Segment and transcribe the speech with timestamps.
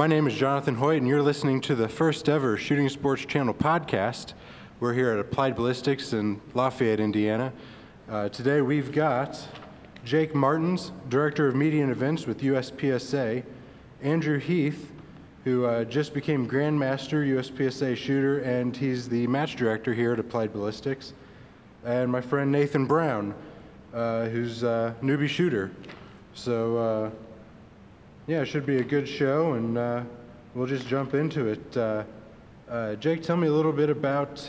[0.00, 3.52] My name is Jonathan Hoyt, and you're listening to the first ever Shooting Sports Channel
[3.52, 4.32] podcast.
[4.80, 7.52] We're here at Applied Ballistics in Lafayette, Indiana.
[8.08, 9.38] Uh, today we've got
[10.02, 13.44] Jake Martens, Director of Media and Events with USPSA,
[14.00, 14.90] Andrew Heath,
[15.44, 20.54] who uh, just became Grandmaster USPSA shooter, and he's the match director here at Applied
[20.54, 21.12] Ballistics,
[21.84, 23.34] and my friend Nathan Brown,
[23.92, 25.70] uh, who's a newbie shooter.
[26.32, 27.10] So, uh,
[28.30, 30.02] yeah, it should be a good show, and uh,
[30.54, 31.76] we'll just jump into it.
[31.76, 32.04] Uh,
[32.70, 34.48] uh, Jake, tell me a little bit about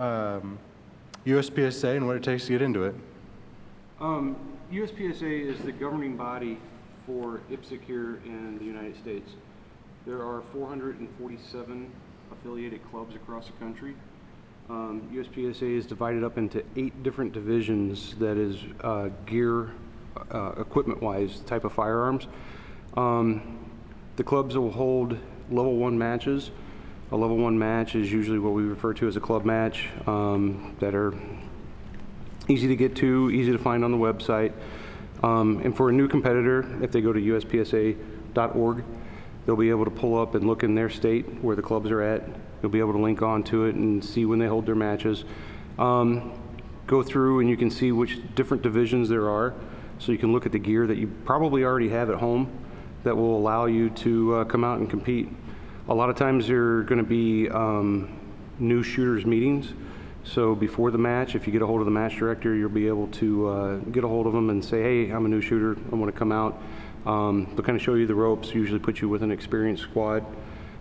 [0.00, 0.58] um,
[1.24, 2.96] USPSA and what it takes to get into it.
[4.00, 4.34] Um,
[4.72, 6.58] USPSA is the governing body
[7.06, 9.30] for IPSC here in the United States.
[10.04, 11.88] There are 447
[12.32, 13.94] affiliated clubs across the country.
[14.68, 19.70] Um, USPSA is divided up into eight different divisions that is uh, gear,
[20.32, 22.26] uh, equipment-wise type of firearms.
[22.96, 23.58] Um,
[24.16, 25.18] the clubs will hold
[25.50, 26.50] level one matches.
[27.10, 30.76] A level one match is usually what we refer to as a club match um,
[30.80, 31.14] that are
[32.48, 34.52] easy to get to, easy to find on the website.
[35.22, 38.84] Um, and for a new competitor, if they go to uspsa.org,
[39.44, 42.02] they'll be able to pull up and look in their state where the clubs are
[42.02, 42.22] at.
[42.62, 45.24] You'll be able to link on to it and see when they hold their matches.
[45.78, 46.32] Um,
[46.86, 49.54] go through and you can see which different divisions there are.
[49.98, 52.50] So you can look at the gear that you probably already have at home
[53.04, 55.28] that will allow you to uh, come out and compete.
[55.88, 58.18] A lot of times are going to be um,
[58.58, 59.72] new shooters meetings.
[60.24, 62.86] So before the match, if you get a hold of the match director, you'll be
[62.86, 65.76] able to uh, get a hold of them and say, hey, I'm a new shooter.
[65.90, 66.62] I want to come out.
[67.04, 70.24] Um, they'll kind of show you the ropes, usually put you with an experienced squad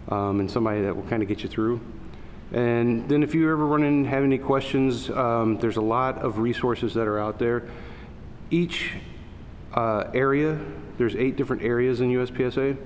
[0.09, 1.81] um, and somebody that will kind of get you through.
[2.53, 6.37] And then if you ever run in have any questions, um, there's a lot of
[6.37, 7.67] resources that are out there.
[8.51, 8.91] Each
[9.73, 10.59] uh, area,
[10.97, 12.77] there's eight different areas in USPSA,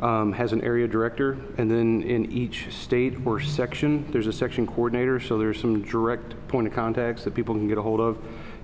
[0.00, 4.66] um, has an area director, and then in each state or section, there's a section
[4.66, 8.18] coordinator, so there's some direct point of contacts that people can get a hold of,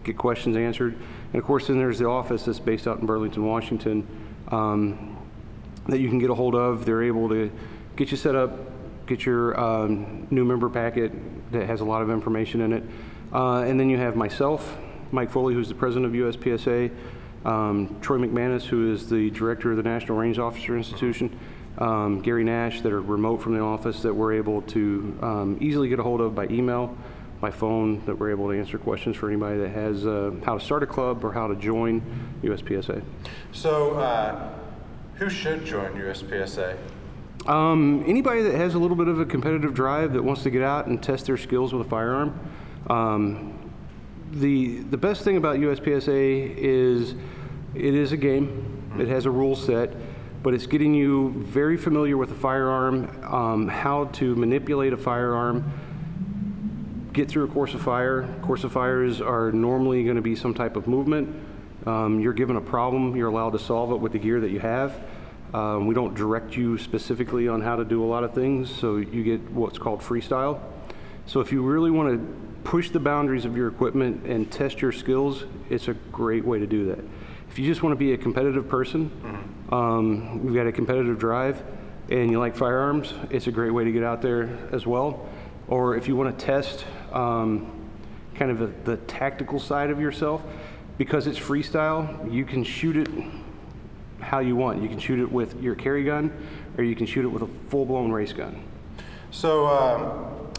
[0.05, 0.95] get questions answered.
[1.33, 4.07] And of course, then there's the office that's based out in Burlington, Washington,
[4.49, 5.17] um,
[5.89, 6.85] that you can get a hold of.
[6.85, 7.51] They're able to
[7.97, 8.53] get you set up,
[9.07, 11.13] get your um, new member packet
[11.53, 12.83] that has a lot of information in it.
[13.33, 14.77] Uh, and then you have myself,
[15.11, 16.91] Mike Foley, who's the president of USPSA,
[17.45, 21.39] um, Troy McManus, who is the director of the National Range Officer Institution,
[21.79, 25.89] um, Gary Nash, that are remote from the office that we're able to um, easily
[25.89, 26.97] get a hold of by email,
[27.41, 30.65] by phone, that we're able to answer questions for anybody that has uh, how to
[30.65, 32.01] start a club or how to join
[32.43, 33.03] USPSA.
[33.53, 34.51] So, uh,
[35.17, 36.77] who should join USPSA?
[37.47, 40.63] Um, anybody that has a little bit of a competitive drive that wants to get
[40.63, 42.39] out and test their skills with a firearm.
[42.89, 43.62] Um,
[44.33, 47.15] the the best thing about USPSA is
[47.75, 48.93] it is a game.
[48.99, 49.95] It has a rule set,
[50.43, 55.71] but it's getting you very familiar with a firearm, um, how to manipulate a firearm,
[57.13, 58.29] get through a course of fire.
[58.43, 61.35] Course of fires are normally going to be some type of movement.
[61.87, 64.61] Um, you're given a problem, you're allowed to solve it with the gear that you
[64.61, 64.95] have.
[65.53, 68.97] Um, we don't direct you specifically on how to do a lot of things, so
[68.97, 70.61] you get what's called freestyle.
[71.27, 74.93] So if you really want to push the boundaries of your equipment and test your
[74.93, 76.99] skills, it's a great way to do that.
[77.51, 79.75] If you just want to be a competitive person, mm-hmm.
[79.75, 81.63] um, you've got a competitive drive,
[82.09, 85.29] and you like firearms, it's a great way to get out there as well.
[85.69, 87.71] Or if you want to test um,
[88.35, 90.43] kind of a, the tactical side of yourself,
[90.99, 93.09] because it's freestyle, you can shoot it
[94.21, 94.83] how you want.
[94.83, 96.33] You can shoot it with your carry gun,
[96.79, 98.63] or you can shoot it with a full-blown race gun.
[99.31, 100.53] So, um,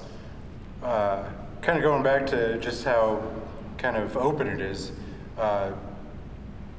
[0.84, 1.24] uh,
[1.64, 3.24] kind of going back to just how
[3.78, 4.92] kind of open it is,
[5.38, 5.72] uh,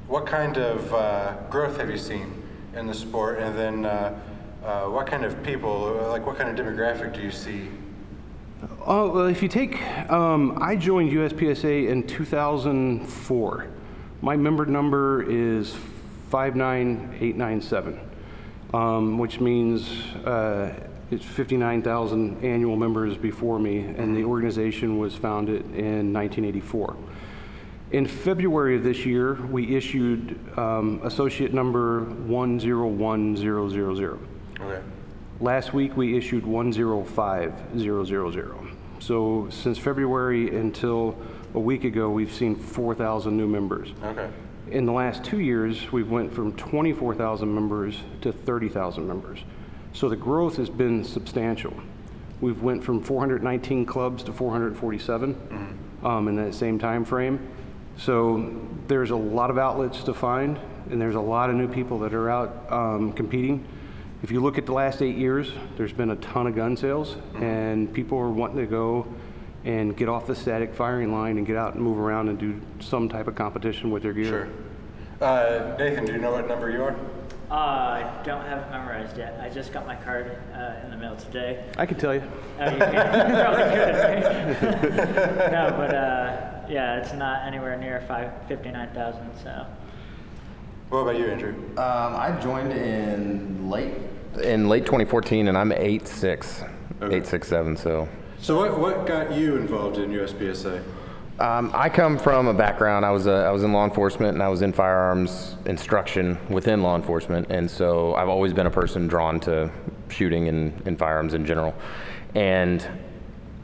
[0.07, 2.43] what kind of uh, growth have you seen
[2.75, 4.15] in the sport, and then uh,
[4.63, 7.67] uh, what kind of people, like what kind of demographic do you see?
[8.85, 13.67] Oh, well, if you take, um, I joined USPSA in 2004.
[14.21, 15.75] My member number is
[16.29, 17.99] 59897,
[18.71, 19.89] um, which means
[20.25, 20.75] uh,
[21.11, 26.95] it's 59,000 annual members before me, and the organization was founded in 1984.
[27.91, 34.27] In February of this year, we issued um, associate number 101000.
[34.59, 34.81] Okay.
[35.39, 38.77] Last week, we issued 105000.
[38.99, 41.15] So since February until
[41.53, 43.93] a week ago, we've seen 4,000 new members.
[44.03, 44.27] Okay
[44.71, 49.39] in the last two years, we've went from 24,000 members to 30,000 members.
[49.95, 51.73] So the growth has been substantial.
[52.41, 56.05] We've went from 419 clubs to 447 mm-hmm.
[56.05, 57.39] um, in that same time frame.
[57.97, 60.59] So there's a lot of outlets to find,
[60.89, 63.65] and there's a lot of new people that are out um, competing.
[64.21, 67.15] if you look at the last eight years, there's been a ton of gun sales,
[67.35, 69.07] and people are wanting to go
[69.63, 72.59] and get off the static firing line and get out and move around and do
[72.81, 74.49] some type of competition with their gear.
[75.21, 76.97] Uh, Nathan, do you know what number you are?
[77.49, 79.39] Uh, I don't have it memorized yet.
[79.39, 81.63] I just got my card uh, in the mail today.
[81.77, 82.23] I can tell you.
[82.59, 83.29] Oh, you can?
[83.29, 85.51] You probably could, right?
[85.51, 89.29] no, but uh, yeah, it's not anywhere near five fifty-nine thousand.
[89.43, 89.67] So
[90.89, 91.53] What about you, Andrew?
[91.77, 93.93] Um, I joined in late
[94.41, 96.63] in late 2014, and I'm eight six,
[97.01, 97.17] Okay.
[97.17, 97.77] eight six seven.
[97.77, 98.07] So
[98.39, 100.83] So what, what got you involved in USPSA?
[101.39, 103.05] Um, I come from a background.
[103.05, 106.81] I was a, I was in law enforcement, and I was in firearms instruction within
[106.81, 109.69] law enforcement, and so I've always been a person drawn to
[110.09, 111.75] shooting and, and firearms in general.
[112.35, 112.87] And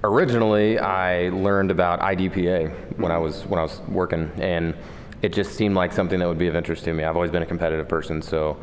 [0.03, 4.75] originally, I learned about IDPA when I was when I was working, and
[5.21, 7.05] it just seemed like something that would be of interest to me.
[7.05, 8.57] I've always been a competitive person, so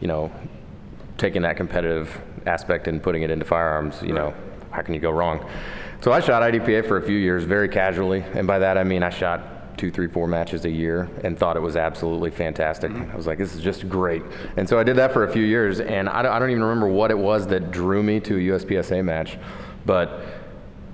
[0.00, 0.32] you know,
[1.18, 4.34] taking that competitive aspect and putting it into firearms, you know,
[4.70, 5.46] how can you go wrong?
[6.02, 9.02] So I shot IDPA for a few years very casually, and by that I mean
[9.02, 12.90] I shot two, three, four matches a year and thought it was absolutely fantastic.
[12.90, 14.22] I was like, this is just great.
[14.56, 16.62] And so I did that for a few years, and I don't, I don't even
[16.62, 19.36] remember what it was that drew me to a USPSA match,
[19.84, 20.24] but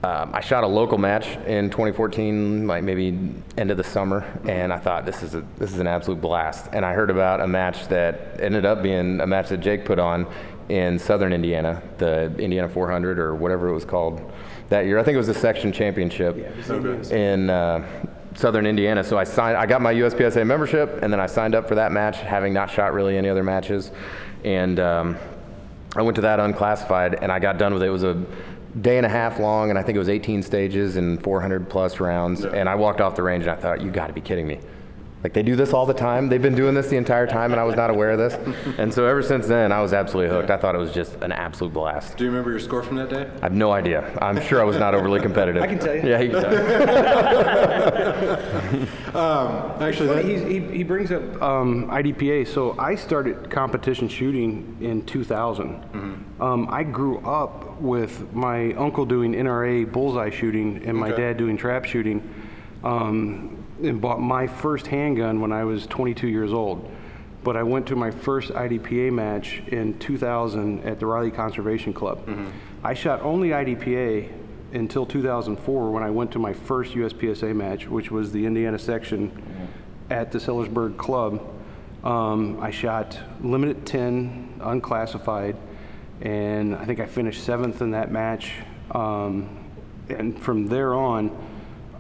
[0.03, 4.73] um, I shot a local match in 2014, like maybe end of the summer, and
[4.73, 6.69] I thought this is a, this is an absolute blast.
[6.73, 10.01] And I heard about a match that ended up being a match that Jake put
[10.01, 10.27] on
[10.69, 14.33] in Southern Indiana, the Indiana 400 or whatever it was called
[14.69, 14.99] that year.
[14.99, 16.37] I think it was the section championship
[17.11, 19.05] in uh, Southern Indiana.
[19.05, 19.57] So I signed.
[19.57, 22.71] I got my USPSA membership, and then I signed up for that match, having not
[22.71, 23.93] shot really any other matches,
[24.45, 24.79] and.
[24.81, 25.17] Um,
[25.97, 27.87] I went to that unclassified and I got done with it.
[27.87, 28.23] It was a
[28.83, 32.01] day and a half long, and I think it was 18 stages and 400 plus
[32.01, 32.45] rounds.
[32.45, 34.61] And I walked off the range and I thought, you got to be kidding me.
[35.27, 36.29] Like they do this all the time.
[36.29, 38.35] They've been doing this the entire time, and I was not aware of this.
[38.79, 40.51] And so ever since then, I was absolutely hooked.
[40.51, 42.17] I thought it was just an absolute blast.
[42.17, 43.29] Do you remember your score from that day?
[43.43, 44.17] I have no idea.
[44.23, 45.65] I'm sure I was not overly competitive.
[45.65, 46.09] I can tell you.
[46.09, 46.53] Yeah, you can tell.
[48.77, 48.87] you.
[49.17, 52.47] Actually, that, he's, he, he brings up um, IDPA.
[52.47, 56.25] So I started competition shooting in 2000.
[56.41, 61.23] Um, I grew up with my uncle doing NRA bullseye shooting and my Okay.
[61.23, 62.23] dad doing trap shooting,
[62.85, 66.91] um, and bought my first handgun when I was 22 years old.
[67.45, 72.27] But I went to my first IDPA match in 2000 at the Riley Conservation Club.
[72.83, 74.33] I shot only IDPA
[74.73, 79.31] until 2004 when I went to my first USPSA match, which was the Indiana section
[80.11, 81.41] at the Sellersburg Club.
[82.03, 85.57] Um, I shot limited 10, unclassified,
[86.21, 88.55] and I think I finished seventh in that match.
[88.91, 89.65] Um,
[90.09, 91.31] and from there on,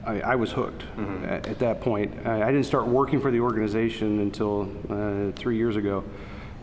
[0.07, 0.85] I, I was hooked
[1.25, 2.27] at, at that point.
[2.27, 6.05] I, I didn't start working for the organization until uh, three years ago,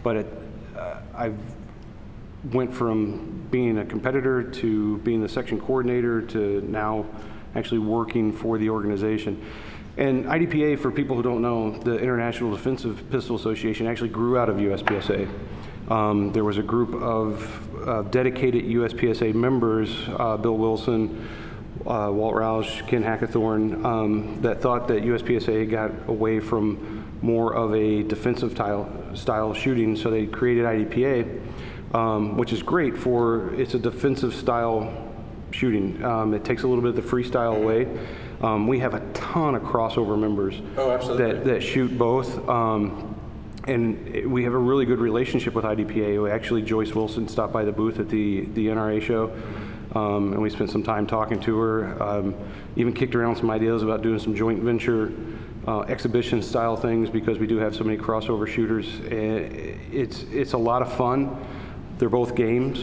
[0.01, 0.27] but it,
[0.77, 1.37] uh, I've
[2.51, 7.05] went from being a competitor to being the section coordinator to now
[7.55, 9.45] actually working for the organization.
[9.97, 14.49] And IDPA, for people who don't know, the International Defensive Pistol Association actually grew out
[14.49, 15.29] of USPSA.
[15.91, 21.29] Um, there was a group of uh, dedicated USPSA members, uh, Bill Wilson,
[21.85, 27.73] uh, Walt Rauch, Ken Hackathorn, um, that thought that USPSA got away from more of
[27.73, 31.41] a defensive style, style shooting, so they created IDPA
[31.93, 35.11] um, which is great for it's a defensive style
[35.51, 36.03] shooting.
[36.03, 37.87] Um, it takes a little bit of the freestyle away.
[38.41, 42.49] Um, we have a ton of crossover members Oh, that, that shoot both.
[42.49, 43.15] Um,
[43.65, 46.29] and we have a really good relationship with IDPA.
[46.29, 49.31] Actually, Joyce Wilson stopped by the booth at the, the NRA show,
[49.95, 52.01] um, and we spent some time talking to her.
[52.03, 52.35] Um,
[52.75, 55.11] even kicked around some ideas about doing some joint venture
[55.67, 58.87] uh, exhibition style things because we do have so many crossover shooters.
[59.91, 61.37] It's it's a lot of fun.
[61.99, 62.79] They're both games.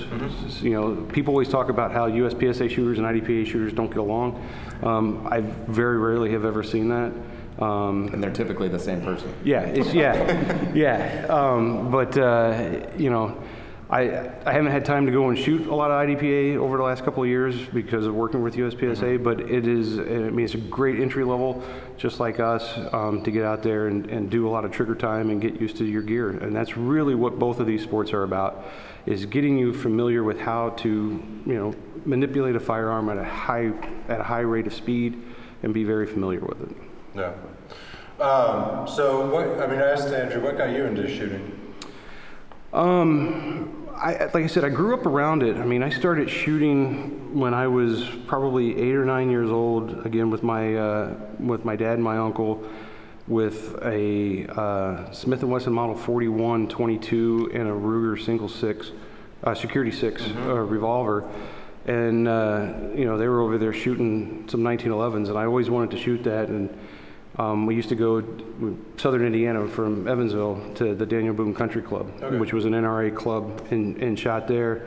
[0.46, 3.98] S- You know, people always talk about how USPSA shooters and IDPA shooters don't get
[3.98, 4.40] along.
[4.82, 7.12] Um, I very rarely have ever seen that.
[7.62, 9.28] Um, And they're typically the same person.
[9.44, 11.26] yeah, it's, yeah, yeah.
[11.28, 13.36] Um, but, uh, you know,
[13.90, 16.84] I, I haven't had time to go and shoot a lot of IDPA over the
[16.84, 20.54] last couple of years because of working with USPSA, but it is, I mean, it's
[20.54, 21.60] a great entry level,
[21.96, 24.94] just like us, um, to get out there and, and do a lot of trigger
[24.94, 26.30] time and get used to your gear.
[26.30, 28.64] And that's really what both of these sports are about,
[29.06, 33.72] is getting you familiar with how to, you know, manipulate a firearm at a high,
[34.08, 35.20] at a high rate of speed
[35.64, 36.76] and be very familiar with it.
[37.16, 37.32] Yeah.
[38.24, 41.56] Um, so what, I mean, I asked Andrew, what got you into shooting?
[42.72, 45.56] Um, I, like I said, I grew up around it.
[45.58, 50.06] I mean, I started shooting when I was probably eight or nine years old.
[50.06, 52.64] Again, with my uh, with my dad and my uncle.
[53.28, 58.90] with a uh, Smith & Wesson Model 41 22 and a Ruger Single Six,
[59.44, 61.30] uh, Security 6 uh, revolver.
[61.86, 65.92] And, uh, you know, they were over there shooting some 1911s, and I always wanted
[65.92, 66.48] to shoot that.
[66.48, 66.76] And
[67.40, 71.80] um, we used to go to southern Indiana from Evansville to the Daniel Boone Country
[71.82, 72.06] Club,
[72.38, 74.86] which was an NRA club, and, and shot there.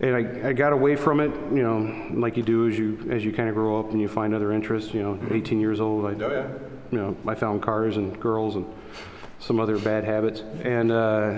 [0.00, 3.24] And I, I got away from it, you know, like you do as you as
[3.24, 4.92] you kind of grow up and you find other interests.
[4.94, 6.48] You know, 18 years old, I, Oh, yeah.
[6.90, 8.66] you know, I found cars and girls and
[9.40, 10.42] some other bad habits.
[10.62, 11.30] And uh,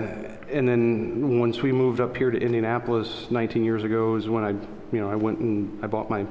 [0.49, 4.49] and then once we moved up here to Indianapolis 19 years ago is when I,
[4.49, 6.25] you know, I went and I bought my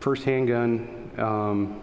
[0.00, 1.80] first handgun, um,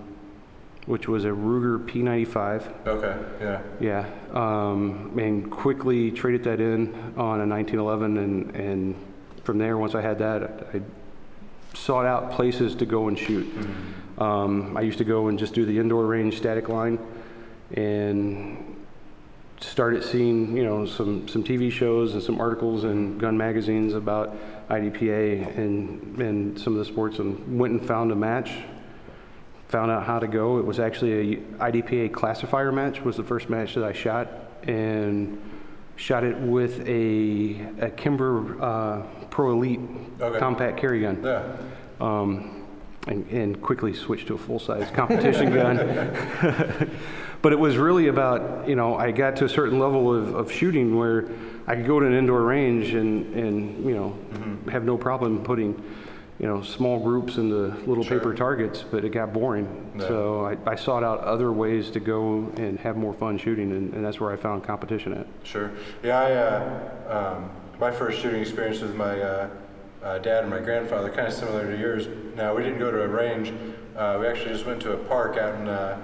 [0.85, 2.87] which was a Ruger P95.
[2.87, 3.61] Okay, yeah.
[3.79, 8.95] Yeah, um, and quickly traded that in on a 1911, and, and
[9.43, 10.81] from there, once I had that, I
[11.73, 13.51] sought out places to go and shoot.
[14.17, 16.99] Um, I used to go and just do the indoor range static line,
[17.73, 18.75] and
[19.59, 24.37] started seeing, you know, some, some TV shows and some articles in gun magazines about
[24.69, 28.51] IDPA and, and some of the sports, and went and found a match
[29.67, 30.57] found out how to go.
[30.59, 33.01] It was actually a IDPA classifier match.
[33.01, 34.27] Was the first match that I shot,
[34.63, 35.41] and
[35.95, 39.79] shot it with a, a Kimber uh, Pro Elite
[40.19, 40.39] Okay.
[40.39, 41.21] compact carry gun.
[41.23, 41.43] Yeah.
[41.99, 42.63] Um,
[43.07, 46.89] and, and quickly switched to a full-size competition gun.
[47.41, 50.51] but it was really about, you know, I got to a certain level of, of
[50.51, 51.29] shooting where
[51.67, 54.17] I could go to an indoor range and, and you know,
[54.71, 55.81] have no problem putting,
[56.39, 59.93] you know, small groups into little paper targets, but it got boring.
[59.99, 63.93] So I, I sought out other ways to go and have more fun shooting, and,
[63.93, 65.27] and that's where I found competition at.
[65.43, 65.71] Sure.
[66.03, 67.49] Yeah, I, uh, um,
[67.79, 69.49] my first shooting experience with my uh,
[70.03, 72.07] uh, dad and my grandfather, kind of similar to yours.
[72.35, 73.53] Now, we didn't go to a range.
[73.95, 76.01] Uh, we actually just went to a park out in, uh,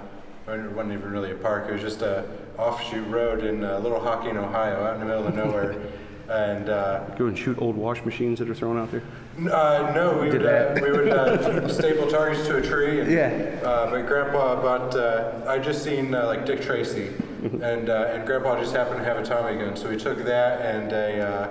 [0.48, 2.24] it wasn't even really a park, it was just a
[2.56, 5.76] offshoot road in uh, Little Hocking, Ohio, out in the middle of nowhere.
[6.28, 9.02] and uh, Go and shoot old wash machines that are thrown out there.
[9.38, 13.00] N- Uh, no, we would, uh, we would uh, staple targets to a tree.
[13.00, 13.60] And, Yeah.
[13.62, 17.08] Uh, my grandpa bought, uh, I just seen uh, like Dick Tracy,
[17.42, 17.60] Mm-hmm.
[17.60, 20.60] and uh, and grandpa just happened to have a Tommy gun, so we took that
[20.60, 21.50] and a,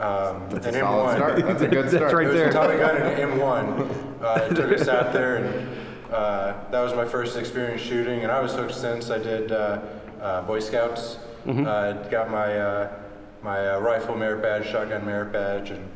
[0.00, 1.16] uh, um, That's an a M1.
[1.16, 1.36] start.
[1.44, 2.12] That's a good start.
[2.14, 2.48] right it was there.
[2.48, 4.22] a Tommy gun and an M1.
[4.22, 5.68] Uh, took us out there, and
[6.14, 9.10] uh, that was my first experience shooting, and I was hooked since.
[9.10, 9.80] I did uh,
[10.22, 12.92] uh, Boy Scouts, uh, got my uh,
[13.42, 15.86] my uh, rifle merit badge, shotgun merit badge, and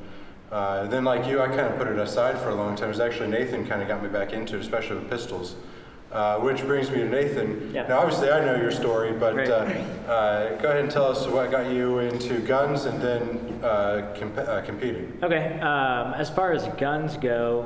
[0.52, 2.86] uh, then like you, I kind of put it aside for a long time.
[2.86, 5.56] It was actually Nathan kind of got me back into it, especially with pistols.
[6.12, 7.70] Uh, which brings me to Nathan.
[7.72, 7.86] Yeah.
[7.86, 9.48] Now, obviously, I know your story, but Right.
[9.48, 9.64] uh,
[10.12, 14.36] uh, go ahead and tell us what got you into guns and then uh, comp-
[14.36, 15.18] uh, competing.
[15.22, 17.64] Okay, um, as far as guns go,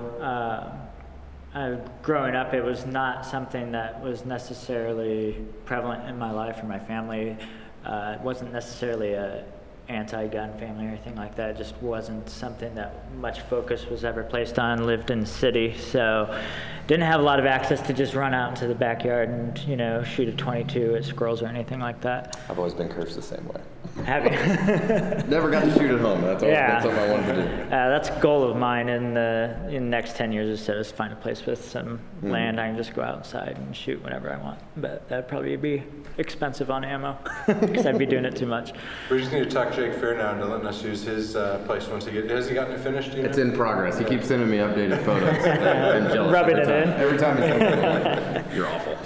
[1.57, 6.67] I, growing up, it was not something that was necessarily prevalent in my life or
[6.67, 7.37] my family.
[7.85, 9.43] Uh, it wasn't necessarily a
[9.89, 11.51] anti-gun family or anything like that.
[11.51, 14.87] It just wasn't something that much focus was ever placed on.
[14.87, 16.41] Lived in the city, so
[16.87, 19.77] didn't have a lot of access to just run out into the backyard and you
[19.77, 22.39] know shoot a 22 at squirrels or anything like that.
[22.49, 23.61] I've always been cursed the same way.
[24.05, 24.31] Have you?
[25.31, 26.21] Never got to shoot at home.
[26.21, 26.67] That's, always, Yeah.
[26.73, 27.63] that's something I wanted to do.
[27.75, 30.75] Uh, that's a goal of mine in the in the next 10 years or so
[30.75, 34.31] is find a place with some land I can just go outside and shoot whenever
[34.31, 34.59] I want.
[34.77, 35.83] But that'd probably be
[36.19, 37.17] expensive on ammo
[37.47, 38.73] because I'd be doing it too much.
[39.11, 41.87] We're just need to talk Jake Fair now into letting us use his uh, place
[41.89, 42.29] once he gets.
[42.31, 43.13] Has he gotten it finished?
[43.13, 43.45] do you It's know?
[43.45, 43.99] in progress.
[43.99, 45.29] He keeps sending me updated photos.
[45.47, 46.76] I'm jealous Rubbing it time.
[46.83, 46.89] In.
[46.91, 48.97] Every time he sends me one, you're awful.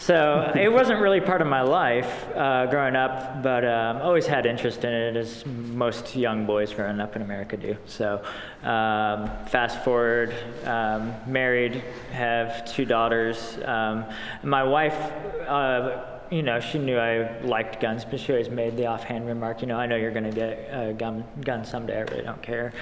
[0.00, 4.46] So it wasn't really part of my life uh, growing up, but um, always had
[4.46, 7.76] interest in it, as most young boys growing up in America do.
[7.84, 8.22] So
[8.62, 10.34] um, fast forward,
[10.64, 13.58] um, married, have two daughters.
[13.64, 14.06] Um,
[14.42, 14.98] my wife.
[15.46, 19.62] Uh, you know, she knew I liked guns, but she always made the offhand remark,
[19.62, 22.40] you know, I know you're going to get a gun, gun someday, I really don't
[22.40, 22.72] care.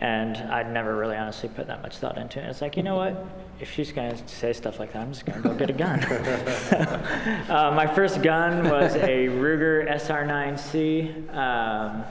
[0.00, 2.48] And I'd never really honestly put that much thought into it.
[2.48, 3.26] It's like, you know what?
[3.58, 5.72] If she's going to say stuff like that, I'm just going to go get a
[5.72, 6.00] gun.
[7.50, 11.34] uh, my first gun was a Ruger SR9C.
[11.34, 12.04] Um,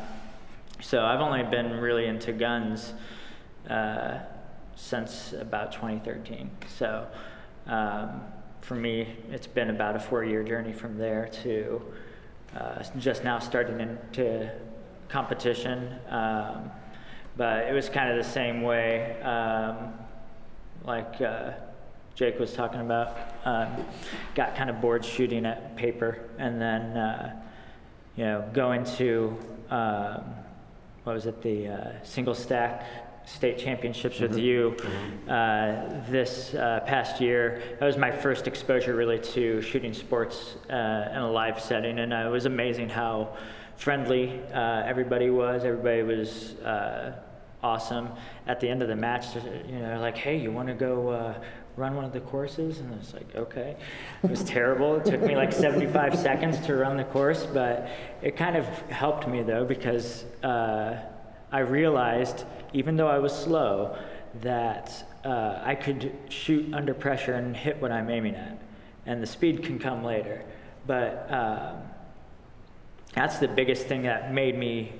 [0.82, 2.94] so I've only been really into guns
[3.70, 4.20] uh,
[4.76, 6.52] since about 2013.
[6.78, 7.08] So
[7.68, 8.22] um,
[8.60, 11.82] for me, it's been about a four-year journey from there to
[12.56, 14.52] uh, just now starting into
[15.08, 15.96] competition.
[16.10, 16.70] Um,
[17.38, 19.94] but it was kind of the same way, um,
[20.84, 21.52] like uh,
[22.16, 23.16] Jake was talking about.
[23.46, 23.86] Um,
[24.34, 27.40] got kind of bored shooting at paper, and then uh,
[28.16, 29.38] you know going to
[29.70, 30.24] um,
[31.04, 32.86] what was it the uh, single stack
[33.28, 34.74] state championships with you
[35.28, 37.62] uh, this uh, past year.
[37.78, 42.14] That was my first exposure really to shooting sports uh, in a live setting, and
[42.14, 43.36] uh, it was amazing how
[43.76, 45.66] friendly uh, everybody was.
[45.66, 47.20] Everybody was uh,
[47.64, 48.10] awesome.
[48.46, 49.36] At the end of the match,
[49.68, 51.44] you know, like, hey, you want to go uh,
[51.76, 52.80] run one of the courses?
[52.80, 53.76] And I was like, okay.
[54.24, 54.96] It was terrible.
[54.96, 57.90] It took me like 75 seconds to run the course, but
[58.22, 60.98] it kind of helped me though because uh,
[61.52, 63.98] I realized, even though I was slow,
[64.42, 68.58] that uh, I could shoot under pressure and hit what I'm aiming at,
[69.06, 70.44] and the speed can come later.
[70.86, 71.78] But um,
[73.14, 74.94] that's the biggest thing that made me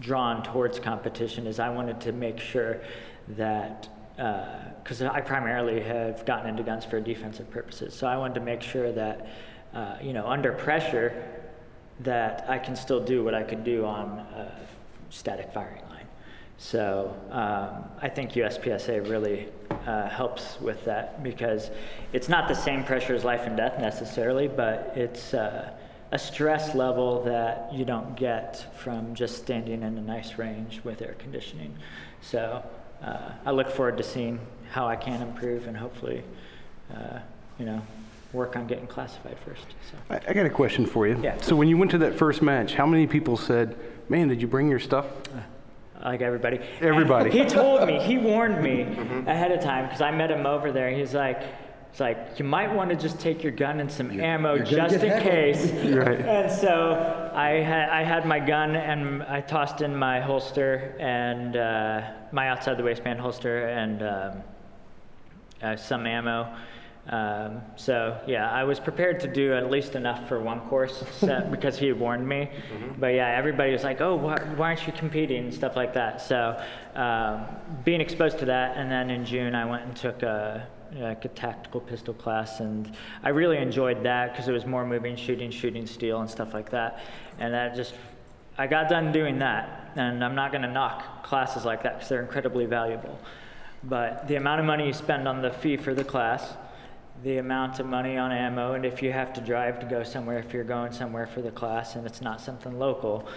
[0.00, 2.80] drawn towards competition is I wanted to make sure
[3.28, 8.40] that because I primarily have gotten into guns for defensive purposes, so I wanted to
[8.40, 9.26] make sure that
[9.74, 11.12] uh, you know under pressure
[12.00, 14.52] that I can still do what I could do on a
[15.10, 16.06] static firing line.
[16.58, 19.48] So um, I think USPSA really
[19.86, 21.70] uh, helps with that because
[22.12, 25.70] it's not the same pressure as life and death necessarily, but it's uh,
[26.16, 31.02] a stress level that you don't get from just standing in a nice range with
[31.02, 31.76] air conditioning.
[32.22, 32.64] So
[33.02, 36.24] uh, I look forward to seeing how I can improve and hopefully,
[36.90, 37.18] uh,
[37.58, 37.82] you know,
[38.32, 39.66] work on getting classified first.
[39.90, 39.98] So.
[40.08, 41.20] I, I got a question for you.
[41.22, 41.38] Yeah.
[41.42, 43.76] So when you went to that first match, how many people said,
[44.08, 45.04] "Man, did you bring your stuff"?
[46.02, 46.60] like everybody.
[46.80, 47.30] Everybody.
[47.30, 48.82] And he told me, he warned me
[49.26, 50.90] ahead of time because I met him over there.
[50.90, 51.42] He's like,
[51.90, 54.96] it's like you might want to just take your gun and some ammo you're just
[54.96, 55.70] in heckled." case.
[55.94, 56.20] Right.
[56.20, 61.56] And so I had I had my gun and I tossed in my holster and
[61.56, 64.42] uh, my outside the waistband holster and um,
[65.62, 66.54] uh, some ammo.
[67.08, 71.50] Um, so yeah, I was prepared to do at least enough for one course set
[71.50, 72.50] because he warned me.
[72.98, 76.20] But yeah, everybody was like, "Oh, why, why aren't you competing?" and stuff like that.
[76.20, 76.60] So
[76.94, 77.46] um,
[77.84, 81.24] being exposed to that, and then in June I went and took a Uh, like
[81.24, 85.50] a tactical pistol class, and I really enjoyed that because it was more moving, shooting,
[85.50, 87.00] shooting steel, and stuff like that.
[87.38, 87.94] And that just
[88.56, 92.08] I got done doing that, and I'm not going to knock classes like that because
[92.08, 93.18] they're incredibly valuable.
[93.84, 96.54] But the amount of money you spend on the fee for the class,
[97.22, 100.38] the amount of money on ammo, and if you have to drive to go somewhere,
[100.38, 103.28] if you're going somewhere for the class and it's not something local,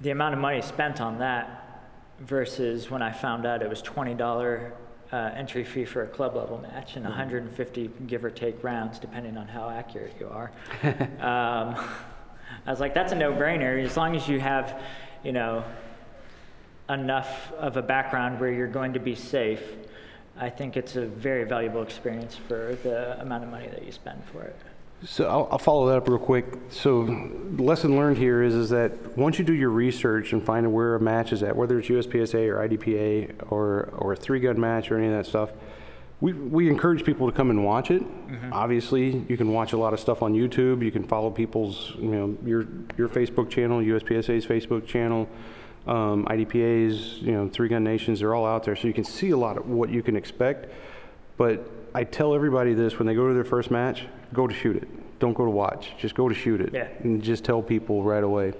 [0.00, 1.82] the amount of money spent on that
[2.20, 4.72] versus when I found out it was $20
[5.14, 9.36] uh, entry fee for a club level match and 150 give or take rounds, depending
[9.36, 10.50] on how accurate you are.
[11.20, 11.76] um,
[12.66, 13.80] I was like, that's a no-brainer.
[13.84, 14.82] As long as you have,
[15.22, 15.62] you know,
[16.88, 19.62] enough of a background where you're going to be safe,
[20.36, 24.20] I think it's a very valuable experience for the amount of money that you spend
[24.32, 24.56] for it.
[25.06, 26.46] So I'll, I'll follow that up real quick.
[26.70, 30.72] So the lesson learned here is, is that once you do your research and find
[30.72, 34.90] where a match is at, whether it's USPSA or IDPA or, or a three-gun match
[34.90, 35.50] or any of that stuff,
[36.20, 38.02] we, we encourage people to come and watch it.
[38.52, 40.82] Obviously, you can watch a lot of stuff on YouTube.
[40.82, 45.28] You can follow people's, you know, your, your Facebook channel, USPSA's Facebook channel,
[45.86, 48.74] um, IDPA's, you know, Three Gun Nations, they're all out there.
[48.74, 50.72] So you can see a lot of what you can expect.
[51.36, 54.04] But I tell everybody this when they go to their first match,
[54.34, 54.88] go to shoot it.
[55.20, 55.92] Don't go to watch.
[55.98, 56.70] Just go to shoot it.
[56.74, 56.88] Yeah.
[57.02, 58.52] And just tell people right away.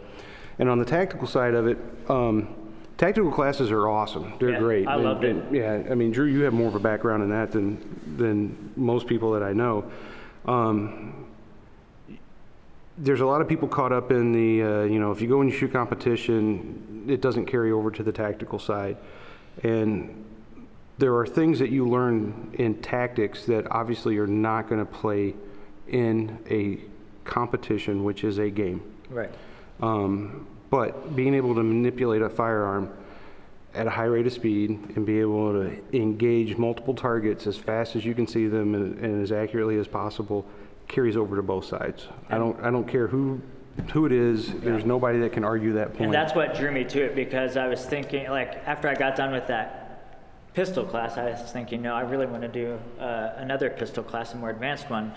[0.58, 1.76] And on the tactical side of it,
[2.08, 2.54] um,
[2.96, 4.32] tactical classes are awesome.
[4.38, 4.86] They're Yeah, great.
[4.88, 5.36] I And- loved it.
[5.36, 7.78] and, Yeah, I mean, Drew, you have more of a background in that than
[8.16, 9.84] than most people that I know.
[10.46, 11.12] Um,
[12.96, 15.40] there's a lot of people caught up in the, uh, you know, if you go
[15.40, 18.96] and you shoot competition, it doesn't carry over to the tactical side.
[19.64, 20.24] And
[20.98, 25.34] there are things that you learn in tactics that obviously are not going to play
[25.88, 26.78] in a
[27.24, 28.82] competition, which is a game.
[29.10, 29.30] Right.
[29.80, 32.92] Um, but being able to manipulate a firearm
[33.74, 37.96] at a high rate of speed and be able to engage multiple targets as fast
[37.96, 40.46] as you can see them and, and as accurately as possible
[40.86, 42.06] carries over to both sides.
[42.28, 43.40] I don't, I don't care who,
[43.92, 44.52] who it is.
[44.60, 46.02] There's nobody that can argue that point.
[46.02, 49.16] And that's what drew me to it because I was thinking, like, after I got
[49.16, 53.32] done with that pistol class, I was thinking, no, I really want to do uh,
[53.36, 55.12] another pistol class, a more advanced one.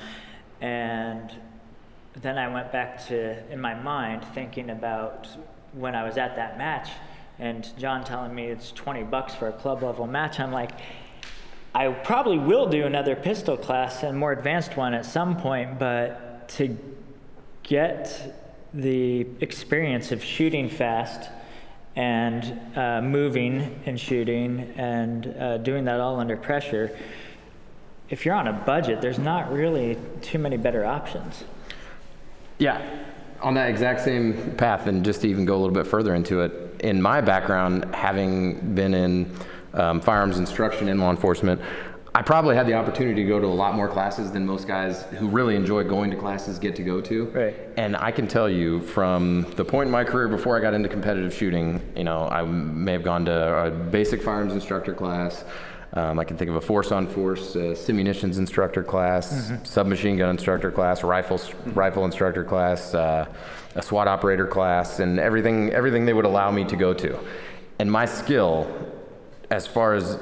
[0.61, 1.31] And
[2.21, 5.27] then I went back to, in my mind, thinking about
[5.73, 6.89] when I was at that match
[7.39, 10.39] and John telling me it's 20 bucks for a club level match.
[10.39, 10.71] I'm like,
[11.75, 16.49] I probably will do another pistol class and more advanced one at some point, but
[16.49, 16.75] to
[17.61, 18.35] get
[18.73, 21.29] the experience of shooting fast
[21.95, 26.97] and uh, moving and shooting and uh, doing that all under pressure,
[28.09, 31.43] if you're on a budget, there's not really too many better options.
[32.59, 33.03] Yeah.
[33.41, 36.41] on that exact same path, and just to even go a little bit further into
[36.41, 39.31] it, in my background, having been in
[39.73, 41.61] um, firearms instruction in law enforcement,
[42.15, 45.03] I probably had the opportunity to go to a lot more classes than most guys
[45.19, 47.25] who really enjoy going to classes get to go to.
[47.25, 47.55] Right.
[47.77, 50.89] And I can tell you from the point in my career before I got into
[50.89, 55.45] competitive shooting, you know, I may have gone to a basic firearms instructor class.
[55.97, 57.73] Um, I can think of a force on force uh,
[58.37, 61.41] instructor class, submachine gun instructor class, rifle
[61.73, 63.25] rifle instructor class, uh,
[63.73, 67.19] a SWAT operator class, and everything everything they would allow me to go to.
[67.79, 68.67] And my skill,
[69.49, 70.19] as far as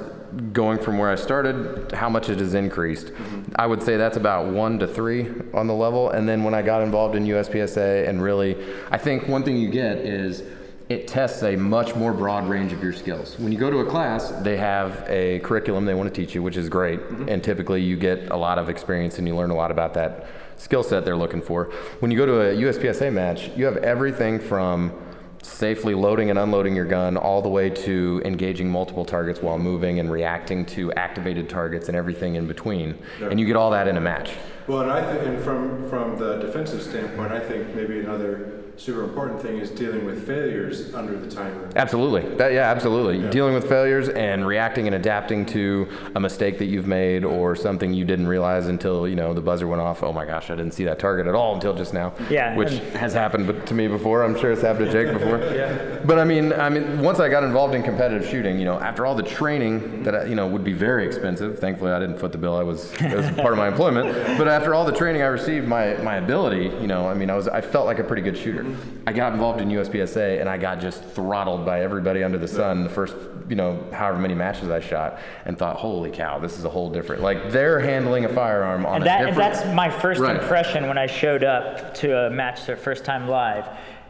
[0.54, 3.12] going from where I started, how much it has increased,
[3.58, 6.10] I would say that's about one to three on the level.
[6.12, 8.56] And then when I got involved in USPSA, and really,
[8.92, 10.42] I think one thing you get is
[10.88, 13.40] it tests a much more broad range of your skills.
[13.40, 16.44] When you go to a class, they have a curriculum they want to teach you,
[16.44, 17.00] which is great.
[17.00, 17.30] Mm-hmm.
[17.30, 20.28] And typically you get a lot of experience and you learn a lot about that
[20.58, 21.66] skill set they're looking for.
[22.00, 24.94] When you go to a USPSA match, you have everything from
[25.42, 30.00] safely loading and unloading your gun all the way to engaging multiple targets while moving
[30.00, 32.98] and reacting to activated targets and everything in between.
[33.22, 34.32] And you get all that in a match.
[34.68, 39.04] Well, and I think, and from, from the defensive standpoint, I think maybe another super
[39.04, 41.70] important thing is dealing with failures under the timer.
[41.76, 42.36] Absolutely.
[42.36, 43.30] That, yeah, absolutely.
[43.30, 47.94] Dealing with failures and reacting and adapting to a mistake that you've made or something
[47.94, 50.04] you didn't realize until, you know, the buzzer went off.
[50.04, 52.14] Oh my gosh, I didn't see that target at all until just now.
[52.30, 54.24] Yeah, Which and- has happened but- to me before.
[54.24, 55.38] I'm sure it's happened to Jake before.
[55.56, 56.00] yeah.
[56.04, 59.06] But I mean, I mean, once I got involved in competitive shooting, you know, after
[59.06, 61.60] all the training that, I, you know, would be very expensive.
[61.60, 62.56] Thankfully, I didn't foot the bill.
[62.58, 64.38] I was, it was part of my employment.
[64.38, 67.36] But after all the training I received, my, my ability, you know, I mean, I
[67.36, 68.65] was, I felt like a pretty good shooter.
[69.08, 72.84] I got involved in USPSA and I got just throttled by everybody under the sun
[72.84, 73.16] the first,
[73.50, 76.90] you know, however many matches I shot and thought, holy cow, this is a whole
[76.90, 79.54] different, like they're handling a firearm on And, a that, and different.
[79.54, 80.36] that's my first Right.
[80.42, 83.68] impression when I showed up to a match the first time live.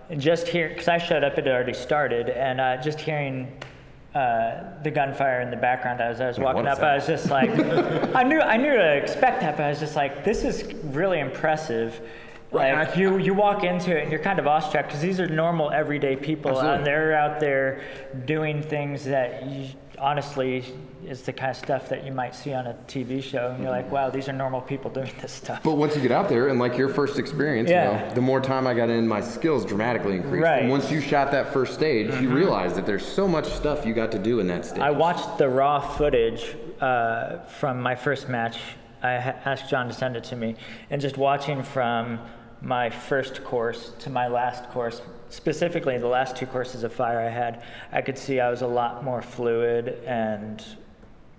[0.10, 3.52] And just here, because I showed up, it had already started, and uh, just hearing
[4.13, 6.80] uh, the gunfire in the background as I was walking what up?
[6.80, 7.50] I was just like,
[8.15, 11.20] I knew I knew to expect that, but I was just like, this is really
[11.20, 12.00] impressive.
[12.51, 15.71] Like you, you walk into it and you're kind of awestruck because these are normal,
[15.71, 16.77] everyday people, Absolutely.
[16.77, 17.81] and they're out there
[18.25, 19.67] doing things that you,
[19.99, 20.63] honestly
[21.08, 23.71] is the kind of stuff that you might see on a TV show, and you're
[23.71, 25.62] like, wow, these are normal people doing this stuff.
[25.63, 28.08] But once you get out there and like your first experience, you Yeah.
[28.08, 30.43] know, the more time I got in, my skills dramatically increased.
[30.43, 30.62] Right.
[30.63, 33.93] And once you shot that first stage, you realize that there's so much stuff you
[33.93, 34.79] got to do in that stage.
[34.79, 38.58] I watched the raw footage uh, from my first match.
[39.06, 40.56] I asked John to send it to me,
[40.89, 42.20] and just watching from
[42.62, 47.30] my first course to my last course, specifically the last two courses of fire I
[47.30, 50.63] had, I could see I was a lot more fluid and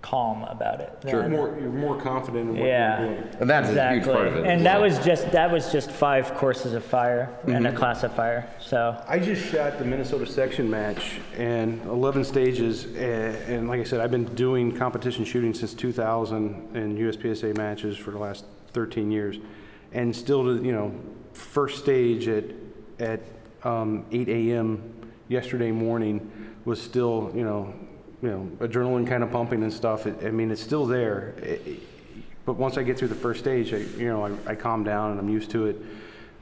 [0.09, 0.93] calm about it.
[1.07, 1.23] Sure.
[1.23, 2.99] than- More, you're more confident in what Yeah.
[3.01, 3.29] you're doing.
[3.41, 3.97] and that's exactly.
[3.97, 4.45] a huge part of it.
[4.45, 4.89] And that well.
[4.89, 7.75] was just that was just five courses of fire and Mm-hmm.
[7.75, 8.47] a class of fire.
[8.59, 12.85] So I just shot the Minnesota section match and 11 stages.
[12.95, 17.97] And, and like I said, I've been doing competition shooting since 2000 and USPSA matches
[17.97, 19.37] for the last 13 years.
[19.91, 20.93] And still, to, you know,
[21.33, 22.45] first stage at,
[22.99, 23.19] at
[23.63, 24.93] um, 8 a.m.
[25.27, 26.31] yesterday morning
[26.65, 27.73] was still, you know,
[28.21, 30.05] you know, adrenaline kind of pumping and stuff.
[30.07, 31.33] It, I mean, it's still there.
[31.41, 31.79] It-
[32.45, 35.11] but once I get through the first stage, I, you know, I, I calm down
[35.11, 35.75] and I'm used to it.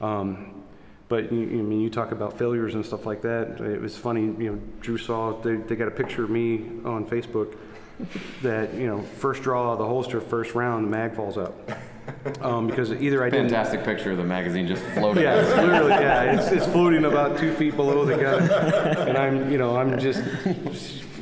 [0.01, 0.61] Um,
[1.09, 3.59] but you, you- I mean, you talk about failures and stuff like that.
[3.59, 4.59] It was funny, you know.
[4.81, 7.55] Drew saw they, they got a picture of me on Facebook
[8.41, 11.55] that you know first draw of the holster, first round, the mag falls out
[12.41, 13.49] um, because either I didn't.
[13.49, 15.23] fantastic picture of the magazine just floating.
[15.23, 19.51] Yeah, it's literally yeah, it's, it's floating about two feet below the gun, and I'm
[19.51, 20.21] you know I'm just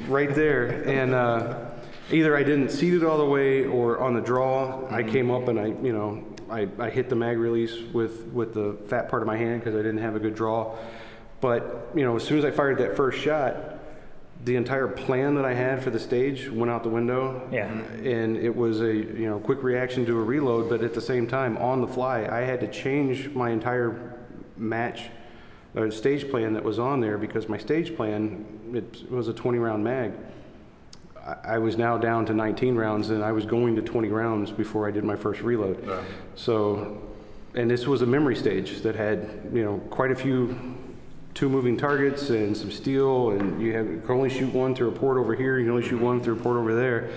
[0.08, 1.72] right there, and uh,
[2.12, 5.48] either I didn't seat it all the way, or on the draw I came up
[5.48, 9.22] and I you know I, I hit the mag release with with the fat part
[9.22, 10.76] of my hand because I didn't have a good draw,
[11.42, 13.70] but you know as soon as I fired that first shot.
[14.46, 17.64] The entire plan that I had for the stage went out the window Yeah.
[17.70, 21.28] and it was a you know quick reaction to a reload but at the same
[21.28, 24.18] time on the fly i had to change my entire
[24.58, 25.04] match
[25.76, 29.58] or stage plan that was on there because my stage plan it was a 20
[29.60, 30.12] round mag
[31.26, 34.52] I- I was now down to 19 rounds and I was going to 20 rounds
[34.52, 35.78] before I did my first reload.
[36.36, 36.98] So,
[37.56, 40.56] and this was a memory stage that had, you know, quite a few
[41.34, 44.90] two moving targets and some steel and you have, you can only shoot one through
[44.90, 47.10] a port over here, you can only shoot one through a port over there.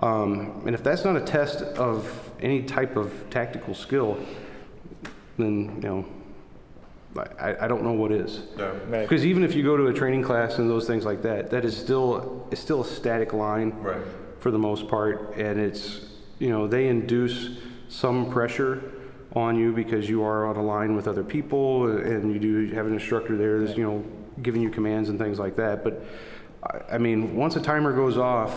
[0.00, 4.18] Um, and if that's not a test of any type of tactical skill,
[5.38, 6.04] then, you know,
[7.16, 8.40] I, I don't know what is.
[8.56, 9.02] Right.
[9.02, 11.64] Because even if you go to a training class and those things like that, that
[11.64, 14.02] is still it's still a static line Right.
[14.40, 16.06] for the most part, and it's
[16.38, 18.92] you know they induce some pressure
[19.36, 22.86] on you because you are on a line with other people and you do have
[22.86, 24.04] an instructor there that's, you know,
[24.42, 25.82] giving you commands and things like that.
[25.82, 26.04] But
[26.62, 28.52] I, I mean, once a timer goes off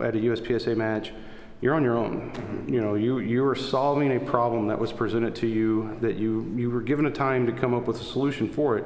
[0.00, 1.12] at a USPSA match,
[1.60, 2.64] you're on your own.
[2.68, 6.52] You know, you, you are solving a problem that was presented to you that you,
[6.56, 8.84] you were given a time to come up with a solution for it.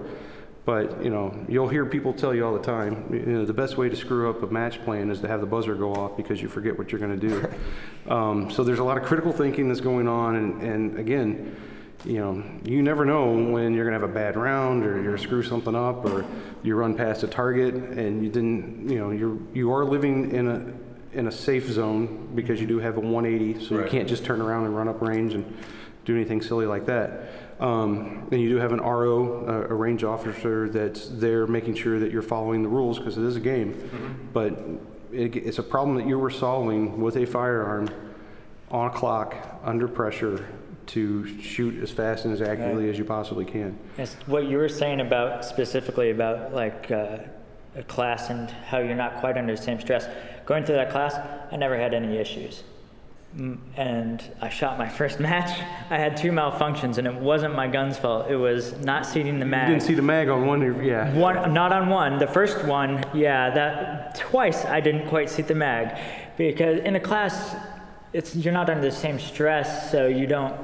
[0.65, 3.77] But, you know, you'll hear people tell you all the time, you know, the best
[3.77, 6.41] way to screw up a match plan is to have the buzzer go off because
[6.41, 8.11] you forget what you're going to do.
[8.13, 10.37] um, so there's a lot of critical thinking that's going on.
[10.37, 11.55] And, and again,
[12.07, 15.19] you know, you never know when you're going to have a bad round or you're
[15.19, 16.25] screw something up or
[16.63, 20.49] you run past a target and you didn't, you know, you're, you are living in
[20.49, 20.73] a,
[21.15, 23.85] in a safe zone because you do have a 180, so Right.
[23.85, 25.45] you can't just turn around and run up range and
[26.05, 27.31] do anything silly like that.
[27.61, 31.99] Um, and you do have an RO, uh, a range officer that's there making sure
[32.01, 34.29] that you're following the rules because it is a game.
[34.33, 34.59] But
[35.13, 37.89] it, it's a problem that you were solving with a firearm
[38.71, 40.45] on a clock under pressure
[40.87, 43.79] to shoot as fast and as accurately as you possibly can.
[43.97, 47.19] It's what you were saying about specifically about like uh,
[47.77, 50.07] a class and how you're not quite under the same stress.
[50.47, 51.15] Going through that class,
[51.51, 52.63] I never had any issues.
[53.37, 55.59] Mm, And I shot my first match.
[55.91, 58.31] I had two malfunctions, and it wasn't my gun's fault.
[58.31, 59.69] It was not seating the mag.
[59.69, 61.13] You didn't see the mag on one, yeah.
[61.15, 62.19] One, not on one.
[62.19, 65.99] The first one, yeah, that twice I didn't quite seat the mag,
[66.37, 67.57] because in a class,
[68.13, 70.55] it's you're not under the same stress, so you don't.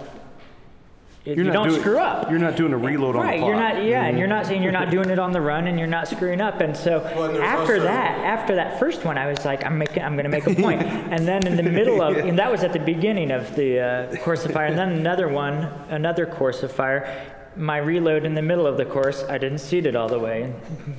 [1.30, 2.28] It, You're you not don't doing- screw up.
[2.28, 3.84] you're not doing a reload on the right, you're not.
[3.84, 6.08] Yeah, and you're not saying you're not doing it on the run, and you're not
[6.08, 6.60] screwing up.
[6.60, 9.78] And so Well, and after also- that, after that first one, I was like, I'm
[9.78, 10.82] making, I'm going to make a point.
[11.12, 14.16] and then in the middle of, and that was at the beginning of the uh,
[14.16, 14.66] course of fire.
[14.66, 15.54] And then another one,
[15.90, 17.24] another course of fire.
[17.54, 20.52] My reload in the middle of the course, I didn't seat it all the way.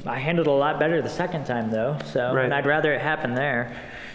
[0.06, 1.98] I handled a lot better the second time though.
[2.06, 2.46] So, Right.
[2.46, 3.72] and I'd rather it happen there.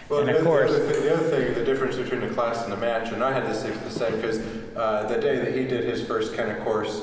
[0.09, 2.23] Well, and the, of other- course, the, other thing, the other thing, the difference between
[2.23, 4.39] a class and a match, and I had this the same because
[4.75, 7.01] uh, the day that he did his first kind of course,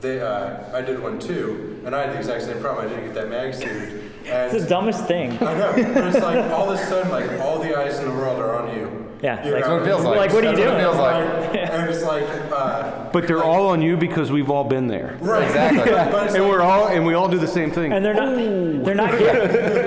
[0.00, 2.86] they, uh, I did one too, and I had the exact same problem.
[2.86, 5.32] I didn't get that mag suited, it's the dumbest thing.
[5.42, 8.12] I know, but it's like all of a sudden, like all the eyes in the
[8.12, 8.91] world are on you.
[9.22, 9.60] Yeah, You like- know?
[9.60, 10.16] That's what it feels like.
[10.16, 10.96] Like, what are you That's doing?
[10.98, 11.70] What it feels like.
[11.70, 15.16] And it's like, uh, But they're all on you because we've all been there.
[15.20, 15.92] right, Exactly.
[15.92, 17.92] But it's And like- we're all, and we all do the same thing.
[17.92, 18.34] And they're not,
[18.84, 19.24] they're not giving,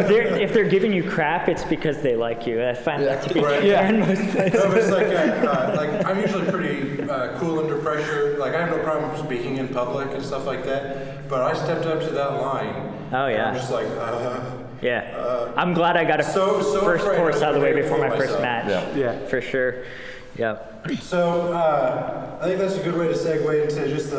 [0.08, 2.64] they're, if they're giving you crap, it's because they like you.
[2.66, 3.60] I find that to be Right.
[3.60, 3.90] true Yeah.
[3.90, 4.54] in most places.
[4.54, 8.38] No, but it's like, uh, uh, like I'm usually pretty uh, cool under pressure.
[8.40, 11.28] Like I have no problem speaking in public and stuff like that.
[11.28, 12.94] But I stepped up to that line.
[13.12, 13.50] Oh, and yeah.
[13.50, 15.54] I'm just like, uh, Yeah.
[15.56, 18.10] I'm glad I got a so- so first course out of the way before my
[18.10, 18.68] fool first match.
[18.68, 18.96] Yeah.
[18.96, 19.28] Yeah.
[19.28, 19.86] For sure.
[20.38, 20.58] Yeah.
[21.00, 24.18] so uh, I think that's a good way to segue into just the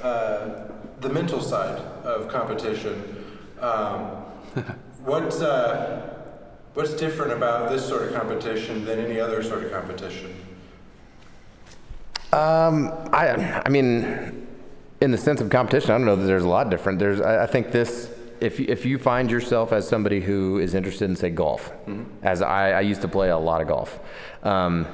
[0.00, 0.68] the, uh,
[1.00, 3.24] the mental side of competition.
[3.60, 3.98] Um,
[5.04, 6.00] what uh,
[6.74, 10.34] what's different about this sort of competition than any other sort of competition?
[12.32, 14.46] Um, I, I mean,
[15.02, 16.98] in the sense of competition, I don't know that there's a lot different.
[16.98, 18.10] There's, I, I think this,
[18.42, 21.72] if you, if you find yourself as somebody who is interested in, say, golf,
[22.22, 24.00] as I, I used to play a lot of golf,
[24.42, 24.86] um,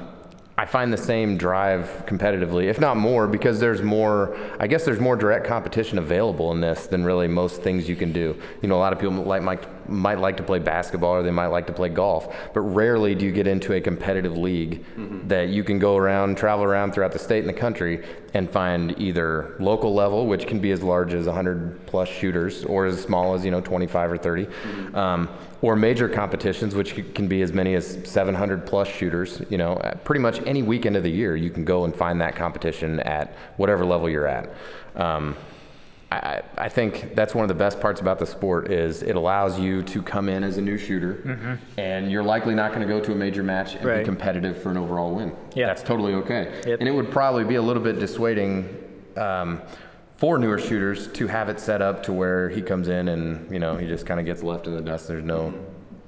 [0.59, 4.37] I find the same drive competitively, if not more, because there's more.
[4.59, 8.11] I guess there's more direct competition available in this than really most things you can
[8.11, 8.37] do.
[8.61, 11.31] You know, a lot of people like might, might like to play basketball or they
[11.31, 14.83] might like to play golf, but rarely do you get into a competitive league
[15.29, 18.99] that you can go around, travel around throughout the state and the country, and find
[18.99, 23.33] either local level, which can be as large as 100 plus shooters, or as small
[23.33, 24.47] as you know 25 or 30.
[24.93, 25.29] Um,
[25.61, 29.41] or major competitions, which can be as many as 700 plus shooters.
[29.49, 32.35] You know, pretty much any weekend of the year, you can go and find that
[32.35, 34.53] competition at whatever level you're at.
[34.95, 35.35] Um,
[36.11, 39.59] I, I think that's one of the best parts about the sport is it allows
[39.59, 42.99] you to come in as a new shooter, and you're likely not going to go
[42.99, 45.35] to a major match and be competitive for an overall win.
[45.53, 45.67] Yeah.
[45.67, 46.61] that's totally okay.
[46.65, 46.79] Yep.
[46.79, 48.75] And it would probably be a little bit dissuading.
[49.17, 49.61] Um,
[50.19, 53.57] for newer shooters to have it set up to where he comes in and you
[53.57, 55.07] know he just kind of gets left in the dust.
[55.07, 55.53] There's no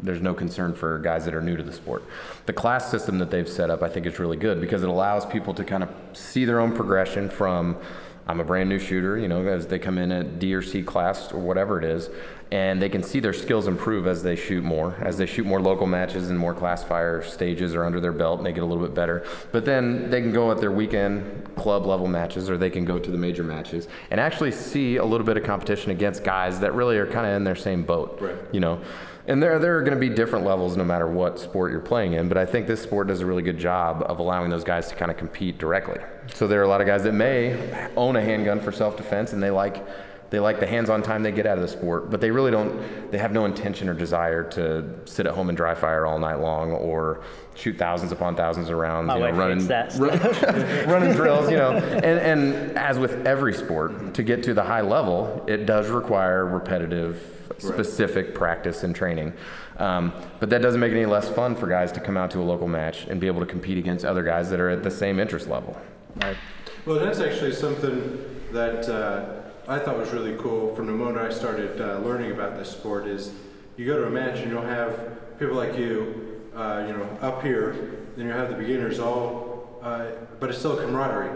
[0.04, 2.04] there's no concern for guys that are new to the sport.
[2.46, 5.26] The class system that they've set up, I think, is really good because it allows
[5.26, 7.78] people to kind of see their own progression from
[8.28, 10.84] I'm a brand new shooter, you know, as they come in at D or C
[10.84, 12.10] class or whatever it is,
[12.52, 15.62] and they can see their skills improve as they shoot more, as they shoot more
[15.62, 18.66] local matches and more class fire stages are under their belt and they get a
[18.66, 19.26] little bit better.
[19.54, 23.00] But then they can go at their weekend club level matches or they can go
[23.00, 26.74] to the major matches and actually see a little bit of competition against guys that
[26.74, 28.20] really are kind of in their same boat.
[28.20, 28.36] Right.
[28.52, 28.82] You know,
[29.28, 32.14] and there there are going to be different levels no matter what sport you're playing
[32.14, 32.28] in.
[32.28, 34.96] But I think this sport does a really good job of allowing those guys to
[34.96, 36.00] kind of compete directly.
[36.34, 39.42] So there are a lot of guys that may own a handgun for self-defense and
[39.42, 39.86] they like
[40.32, 43.12] They like the hands-on time they get out of the sport, but they really don't.
[43.12, 46.40] They have no intention or desire to sit at home and dry fire all night
[46.40, 47.22] long or
[47.54, 49.08] shoot thousands upon thousands of rounds.
[49.08, 50.88] My you know, wife running, hates that stuff.
[50.88, 51.72] running drills, you know.
[51.72, 56.46] And, and as with every sport, to get to the high level, it does require
[56.46, 57.22] repetitive,
[57.58, 59.34] specific practice and training.
[59.80, 62.40] Um, but that doesn't make it any less fun for guys to come out to
[62.40, 64.92] a local match and be able to compete against other guys that are at the
[64.92, 65.76] same interest level.
[66.22, 66.38] Right.
[66.86, 71.32] Well, that's actually something that uh, I thought was really cool from the moment I
[71.32, 73.08] started uh, learning about this sport.
[73.08, 73.32] Is
[73.78, 77.42] you go to a match and you'll have people like you, uh, you know, up
[77.42, 80.08] here, then you have the beginners all, uh,
[80.42, 81.30] but it's still camaraderie,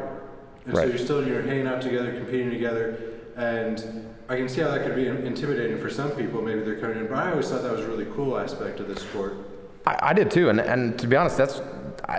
[0.65, 4.69] and so you're still you're hanging out together, competing together, and I can see how
[4.69, 6.41] that could be intimidating for some people.
[6.41, 8.89] Maybe they're coming in, but I always thought that was a really cool aspect of
[8.89, 9.38] this sport.
[9.88, 11.62] I, I did too, and, and to be honest, that's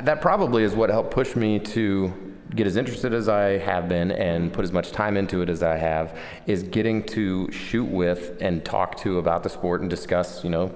[0.02, 2.25] that probably is what helped push me to
[2.57, 5.62] get as interested as I have been and put as much time into it as
[5.62, 6.19] I have.
[6.47, 10.42] Is getting to shoot with and talk to about the sport and discuss.
[10.42, 10.75] You know,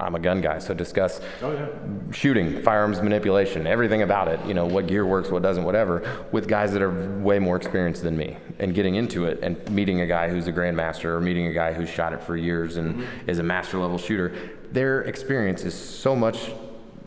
[0.00, 1.66] I'm a gun guy, so discuss Oh yeah.
[2.12, 6.46] shooting, firearms manipulation, everything about it, you know, what gear works, what doesn't, whatever, with
[6.46, 10.06] guys that are way more experienced than me and getting into it and meeting a
[10.06, 13.30] guy who's a grandmaster or meeting a guy who's shot it for years and mm-hmm.
[13.30, 14.32] is a master level shooter.
[14.70, 16.52] Their experience is so much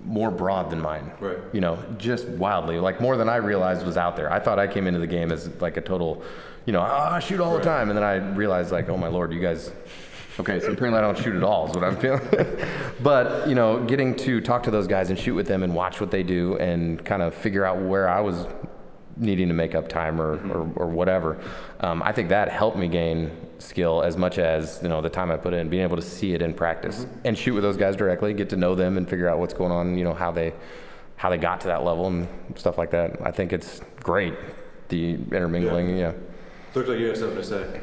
[0.05, 1.11] more broad than mine.
[1.19, 1.37] Right.
[1.53, 4.31] You know, just wildly, like more than I realized was out there.
[4.31, 6.23] I thought I came into the game as like a total,
[6.65, 7.89] you know, ah, I shoot all the time.
[7.89, 9.71] And then I realized like, oh my Lord, you guys,
[10.39, 12.21] Okay, so apparently I don't shoot at all, is what I'm feeling.
[13.03, 15.99] but, you know, getting to talk to those guys and shoot with them and watch
[15.99, 18.47] what they do and kind of figure out where I was
[19.17, 21.39] needing to make up time or, or, or whatever,
[21.81, 25.31] um, I think that helped me gain skill as much as, you know, the time
[25.31, 27.19] I put in, being able to see it in practice mm-hmm.
[27.25, 29.71] and shoot with those guys directly, get to know them and figure out what's going
[29.71, 30.53] on, you know, how they,
[31.15, 33.21] how they got to that level and stuff like that.
[33.25, 34.33] I think it's great,
[34.89, 36.13] the intermingling, yeah.
[36.73, 37.81] looks like you had something to say.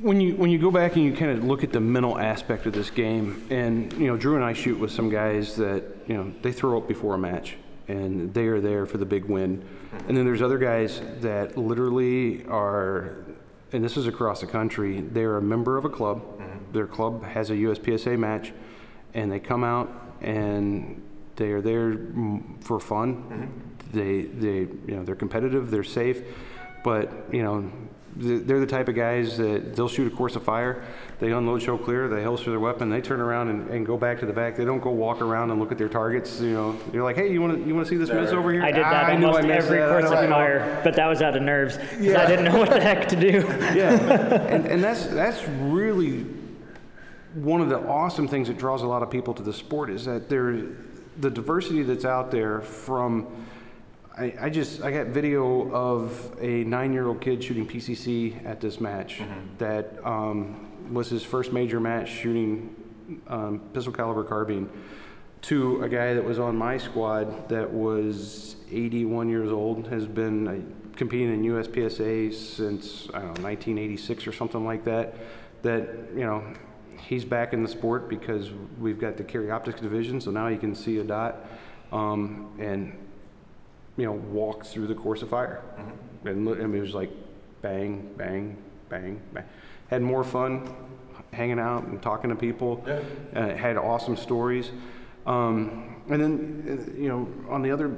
[0.00, 2.66] When you when you go back and you kind of look at the mental aspect
[2.66, 6.14] of this game, and you know, Drew and I shoot with some guys that you
[6.14, 7.56] know they throw up before a match,
[7.88, 9.64] and they are there for the big win,
[10.08, 13.24] and then there's other guys that literally are,
[13.72, 15.00] and this is across the country.
[15.00, 16.22] They're a member of a club.
[16.22, 16.72] Mm-hmm.
[16.72, 18.52] Their club has a USPSA match,
[19.14, 21.02] and they come out and
[21.36, 21.98] they are there
[22.60, 23.14] for fun.
[23.16, 23.96] Mm-hmm.
[23.96, 25.70] They they you know they're competitive.
[25.70, 26.22] They're safe,
[26.82, 27.70] but you know
[28.16, 30.84] they're the type of guys that they'll shoot a course of fire,
[31.24, 34.20] they unload, show clear, they holster their weapon, they turn around and, and go back
[34.20, 34.56] to the back.
[34.56, 36.38] They don't go walk around and look at their targets.
[36.38, 38.52] You know, you're like, hey, you want to you want to see this miss over
[38.52, 38.62] here?
[38.62, 39.88] I did that I knew I almost missed every that.
[39.88, 42.22] Course of know." fire, but that was out of nerves 'cause Yeah.
[42.22, 43.38] I didn't know what the heck to do.
[43.74, 43.94] Yeah,
[44.54, 46.26] and, and that's that's really
[47.34, 50.04] one of the awesome things that draws a lot of people to the sport is
[50.04, 50.58] that there,
[51.20, 53.26] the diversity that's out there from.
[54.16, 59.20] I, I just I got video of a nine-year-old kid shooting PCC at this match
[59.58, 62.74] that um, was his first major match shooting
[63.28, 64.68] um, pistol caliber carbine
[65.42, 70.48] to a guy that was on my squad that was 81 years old, has been
[70.48, 70.58] uh,
[70.96, 75.14] competing in USPSA since, I don't know, 1986 or something like that.
[75.62, 76.44] That, you know,
[76.98, 80.56] he's back in the sport because we've got the carry optics division, so now he
[80.56, 81.44] can see a dot
[81.92, 82.96] um, and,
[83.98, 85.60] you know, walk through the course of fire.
[86.24, 87.10] And look- I mean, it was like
[87.60, 88.56] bang, bang,
[88.88, 89.44] bang, bang.
[89.88, 90.74] Had more fun
[91.32, 92.84] hanging out and talking to people.
[93.34, 94.70] Uh, had awesome stories.
[95.26, 97.96] Um, and then, uh, you know, on the other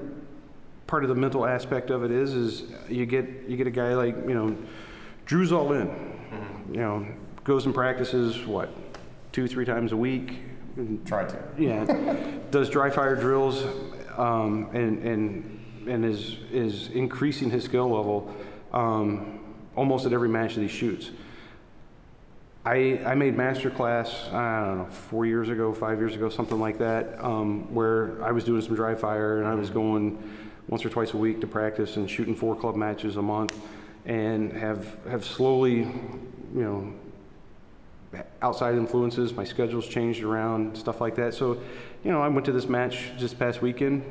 [0.86, 3.94] part of the mental aspect of it is, is you get you get a guy
[3.94, 4.56] like you know,
[5.24, 6.14] Drew's all in.
[6.70, 7.06] You know,
[7.44, 8.70] goes and practices what,
[9.32, 10.40] two three times a week.
[11.04, 11.38] Try to.
[11.56, 11.84] Yeah,
[12.50, 13.64] does dry fire drills,
[14.16, 18.34] um, and and and is is increasing his skill level
[18.72, 19.40] um,
[19.74, 21.10] almost at every match that he shoots.
[22.66, 26.58] I, I made master class, I don't know, four years ago, five years ago, something
[26.58, 30.18] like that, um, where I was doing some dry fire and I was going
[30.66, 33.56] once or twice a week to practice and shooting four club matches a month
[34.04, 35.92] and have, have slowly, you
[36.54, 36.92] know,
[38.42, 41.34] outside influences, my schedule's changed around, stuff like that.
[41.34, 41.60] So,
[42.02, 44.02] you know, I went to this match this past weekend.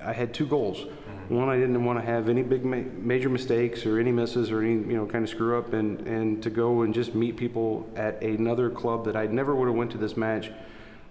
[0.00, 0.86] I had two goals.
[1.30, 4.62] One, I didn't want to have any big ma- major mistakes or any misses or
[4.62, 7.88] any, you know, kind of screw up, and, and to go and just meet people
[7.94, 10.50] at another club that I never would have went to this match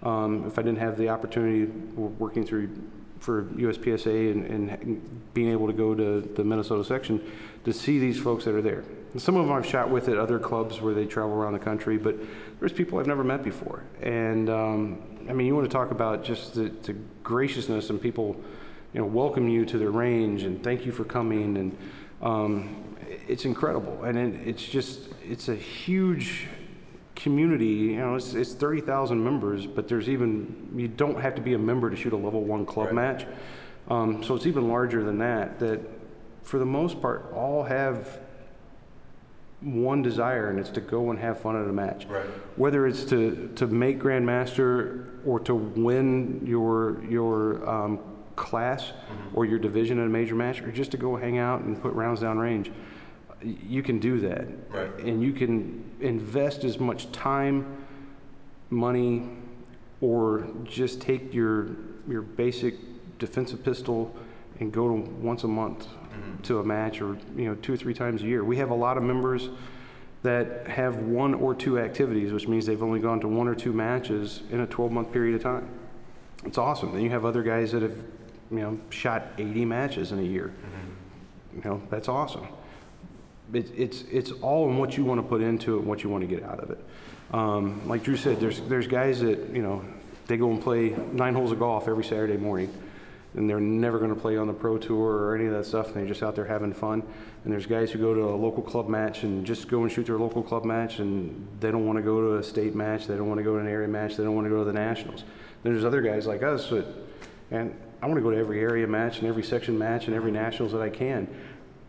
[0.02, 2.68] um, if I didn't have the opportunity working through
[3.18, 7.22] for USPSA and, and being able to go to the Minnesota section
[7.64, 8.84] to see these folks that are there.
[9.16, 11.96] Some of them I've shot with at other clubs where they travel around the country,
[11.96, 12.16] but
[12.58, 13.84] there's people I've never met before.
[14.02, 18.36] And um, I mean, you want to talk about just the, the graciousness and people,
[18.92, 21.56] you know, welcome you to the range and thank you for coming.
[21.56, 21.76] And
[22.22, 22.84] Um,
[23.26, 26.48] it's incredible, and it, it's just it's a huge
[27.16, 27.66] community.
[27.66, 31.54] You know, it's, it's thirty thousand members, but there's even you don't have to be
[31.54, 32.94] a member to shoot a level one club Right.
[32.94, 33.26] match.
[33.88, 35.58] Um, so it's even larger than that.
[35.60, 35.80] That
[36.42, 38.20] for the most part, all have
[39.62, 42.06] one desire, and it's to go and have fun at a match.
[42.06, 42.24] Right.
[42.56, 47.98] Whether it's to, to make Grandmaster or to win your your um,
[48.40, 49.36] class mm-hmm.
[49.36, 51.92] or your division in a major match, or just to go hang out and put
[51.92, 52.72] rounds down range,
[53.42, 54.48] you can do that.
[54.70, 54.98] Right.
[54.98, 57.84] And you can invest as much time,
[58.70, 59.28] money,
[60.00, 61.68] or just take your
[62.08, 62.74] your basic
[63.18, 64.14] defensive pistol
[64.58, 66.42] and go to once a month mm-hmm.
[66.42, 68.42] to a match or you know two or three times a year.
[68.42, 69.50] We have a lot of members
[70.22, 73.72] that have one or two activities, which means they've only gone to one or two
[73.72, 75.68] matches in a 12 month period of time.
[76.44, 76.92] It's awesome.
[76.92, 77.96] Then you have other guys that have
[78.50, 80.52] you know shot 80 matches in a year.
[81.54, 82.46] You know that's awesome.
[83.52, 86.10] It, it's it's all in what you want to put into it and what you
[86.10, 86.78] want to get out of it.
[87.32, 89.84] Um, like Drew said, there's there's guys that you know
[90.26, 92.72] they go and play nine holes of golf every Saturday morning,
[93.34, 95.88] and they're never going to play on the pro tour or any of that stuff.
[95.88, 97.02] And they're just out there having fun.
[97.42, 100.06] And there's guys who go to a local club match and just go and shoot
[100.06, 103.06] their local club match, and they don't want to go to a state match.
[103.06, 104.16] They don't want to go to an area match.
[104.16, 105.24] They don't want to go to the nationals.
[105.62, 106.86] Then there's other guys like us that,
[107.50, 110.32] and I want to go to every area match and every section match and every
[110.32, 111.28] nationals that I can.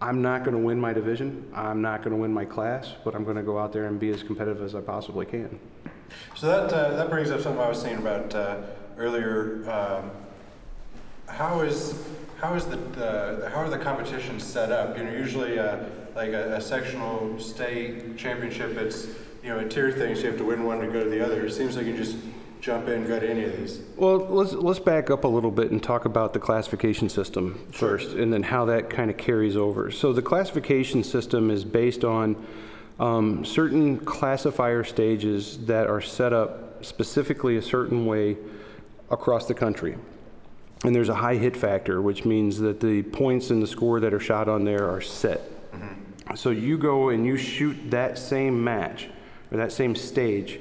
[0.02, 1.50] I'm not going to win my division.
[1.54, 4.00] I'm not going to win my class, but I'm going to go out there and
[4.00, 5.60] be as competitive as I possibly can.
[6.36, 8.62] So that uh, that brings up something I was thinking about uh,
[8.98, 9.70] earlier.
[9.72, 10.12] Um,
[11.28, 12.04] how is
[12.40, 14.98] how is the, the how are the competitions set up?
[14.98, 15.86] You know, usually uh,
[16.16, 19.08] like a, a sectional state championship, it's
[19.44, 21.24] you know a tier thing, so you have to win one to go to the
[21.24, 21.46] other.
[21.46, 22.18] It seems like you just
[22.62, 23.82] jump in, and go to any of these.
[23.98, 28.16] Well, let's let's back up a little bit and talk about the classification system first,
[28.16, 29.92] and then how that kind of carries over.
[29.92, 32.36] So the classification system is based on
[33.00, 38.38] um, certain classifier stages that are set up specifically a certain way
[39.10, 39.98] across the country.
[40.84, 44.14] And there's a high hit factor, which means that the points and the score that
[44.14, 45.42] are shot on there are set.
[46.36, 49.10] So you go and you shoot that same match
[49.52, 50.60] or that same stage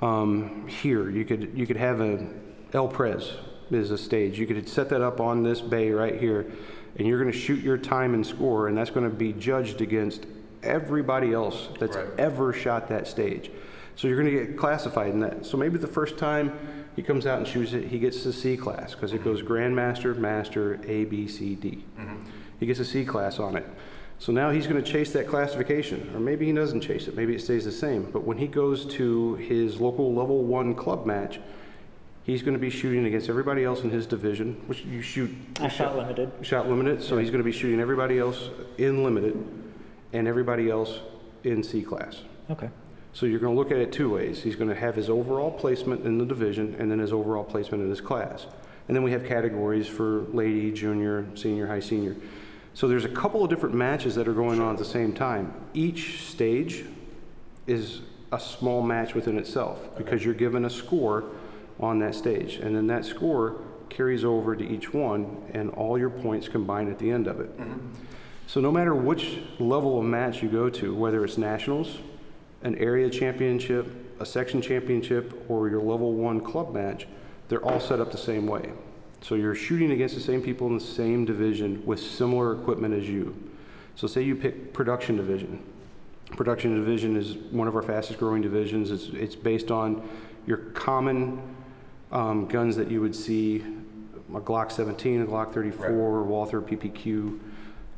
[0.00, 1.10] um, here.
[1.10, 2.26] You could you could have a
[2.72, 3.32] El Pres
[3.70, 4.38] is a stage.
[4.38, 6.46] You could set that up on this bay right here,
[6.96, 9.80] and you're going to shoot your time and score, and that's going to be judged
[9.80, 10.26] against
[10.62, 12.06] everybody else that's Right.
[12.18, 13.50] ever shot that stage.
[13.96, 15.46] So you're going to get classified in that.
[15.46, 16.52] So maybe the first time
[16.96, 20.16] he comes out and shoots it, he gets the C class because it goes Grandmaster,
[20.16, 21.84] Master, A, B, C, D.
[22.60, 23.66] He gets a C class on it.
[24.18, 27.14] So now he's going to chase that classification, or maybe he doesn't chase it.
[27.14, 28.10] Maybe it stays the same.
[28.10, 31.38] But when he goes to his local level one club match,
[32.24, 35.68] he's going to be shooting against everybody else in his division, which you shoot I
[35.68, 36.32] shot limited.
[36.42, 37.02] shot limited.
[37.02, 38.48] So he's going to be shooting everybody else
[38.78, 39.36] in limited
[40.12, 41.00] and everybody else
[41.44, 42.22] in C class.
[42.50, 42.70] Okay.
[43.12, 44.42] So you're going to look at it two ways.
[44.42, 47.82] He's going to have his overall placement in the division and then his overall placement
[47.82, 48.46] in his class.
[48.88, 52.16] And then we have categories for lady, junior, senior, high senior.
[52.76, 55.54] So there's a couple of different matches that are going on at the same time.
[55.72, 56.84] Each stage
[57.66, 61.24] is a small match within itself because you're given a score
[61.80, 62.56] on that stage.
[62.56, 66.98] And then that score carries over to each one and all your points combine at
[66.98, 67.58] the end of it.
[67.58, 67.94] Mm-hmm.
[68.46, 71.96] So no matter which level of match you go to, whether it's nationals,
[72.60, 73.86] an area championship,
[74.20, 77.06] a section championship, or your level one club match,
[77.48, 78.70] they're all set up the same way.
[79.22, 83.08] So you're shooting against the same people in the same division with similar equipment as
[83.08, 83.34] you.
[83.96, 85.62] So say you pick production division.
[86.32, 88.90] Production division is one of our fastest growing divisions.
[88.90, 90.06] It's, it's based on
[90.46, 91.40] your common
[92.12, 93.64] um, guns that you would see,
[94.34, 97.38] a Glock 17, a Glock 34, Walther PPQ,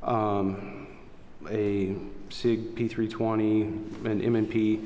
[0.02, 0.86] um,
[1.50, 1.96] a
[2.30, 4.80] SIG P320, an M&P,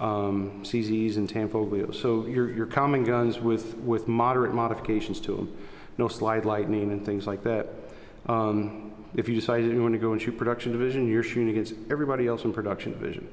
[0.00, 1.94] um, CZs, and Tanfoglio.
[1.94, 5.56] So your, your common guns with, with moderate modifications to them,
[5.98, 7.68] no slide lightning and things like that.
[8.26, 11.48] Um, if you decide that you want to go and shoot production division, you're shooting
[11.48, 13.28] against everybody else in production division.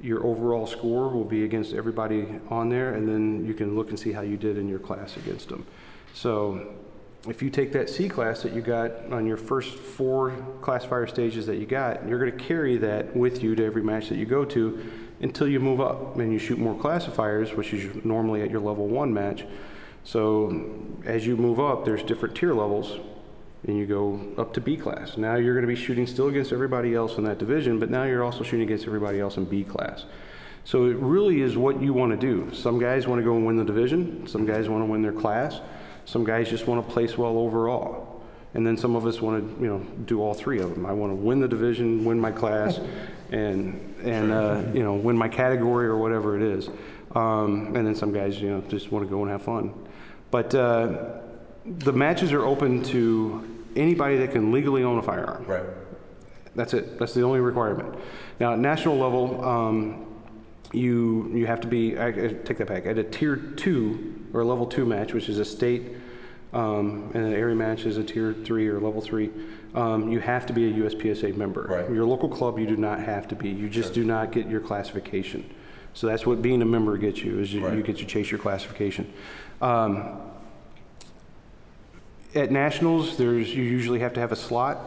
[0.00, 3.98] Your overall score will be against everybody on there, and then you can look and
[3.98, 5.66] see how you did in your class against them.
[6.14, 6.74] So
[7.28, 10.30] if you take that C class that you got on your first four
[10.62, 14.08] classifier stages that you got, you're going to carry that with you to every match
[14.08, 14.82] that you go to
[15.20, 18.86] until you move up and you shoot more classifiers, which is normally at your level
[18.86, 19.44] one match.
[20.04, 20.64] So
[21.04, 22.98] as you move up, there's different tier levels,
[23.66, 25.16] and you go up to B class.
[25.16, 28.04] Now you're going to be shooting still against everybody else in that division, but now
[28.04, 30.04] you're also shooting against everybody else in B class.
[30.64, 32.54] So it really is what you want to do.
[32.54, 34.26] Some guys want to go and win the division.
[34.26, 35.60] Some guys want to win their class.
[36.04, 38.22] Some guys just want to place well overall.
[38.54, 40.84] And then some of us want to, you know, do all three of them.
[40.84, 42.80] I want to win the division, win my class,
[43.30, 46.68] and, and uh, you know, win my category or whatever it is.
[47.14, 49.72] Um, and then some guys, you know, just want to go and have fun.
[50.30, 51.20] But uh,
[51.64, 55.44] the matches are open to anybody that can legally own a firearm.
[55.46, 55.64] Right.
[56.54, 56.98] That's it.
[56.98, 57.96] That's the only requirement.
[58.38, 60.06] Now, at national level, um,
[60.72, 61.98] you you have to be.
[61.98, 62.86] I, I take that back.
[62.86, 65.92] At a tier two or a level two match, which is a state,
[66.52, 69.30] um, and an area match is a tier three or level three.
[69.74, 71.62] Um, you have to be a USPSA member.
[71.62, 71.90] Right.
[71.90, 73.48] Your local club, you do not have to be.
[73.48, 75.48] You just do not get your classification.
[75.94, 77.38] So that's what being a member gets you.
[77.40, 79.12] Is you, you get to chase your classification.
[79.60, 80.20] Um,
[82.34, 84.78] at nationals, there's you usually have to have a slot,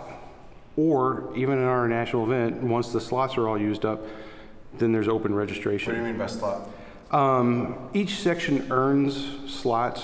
[0.77, 4.05] or even in our national event, once the slots are all used up,
[4.77, 5.93] then there's open registration.
[5.93, 6.69] What do you mean by slot?
[7.11, 10.03] Um, each section earns slots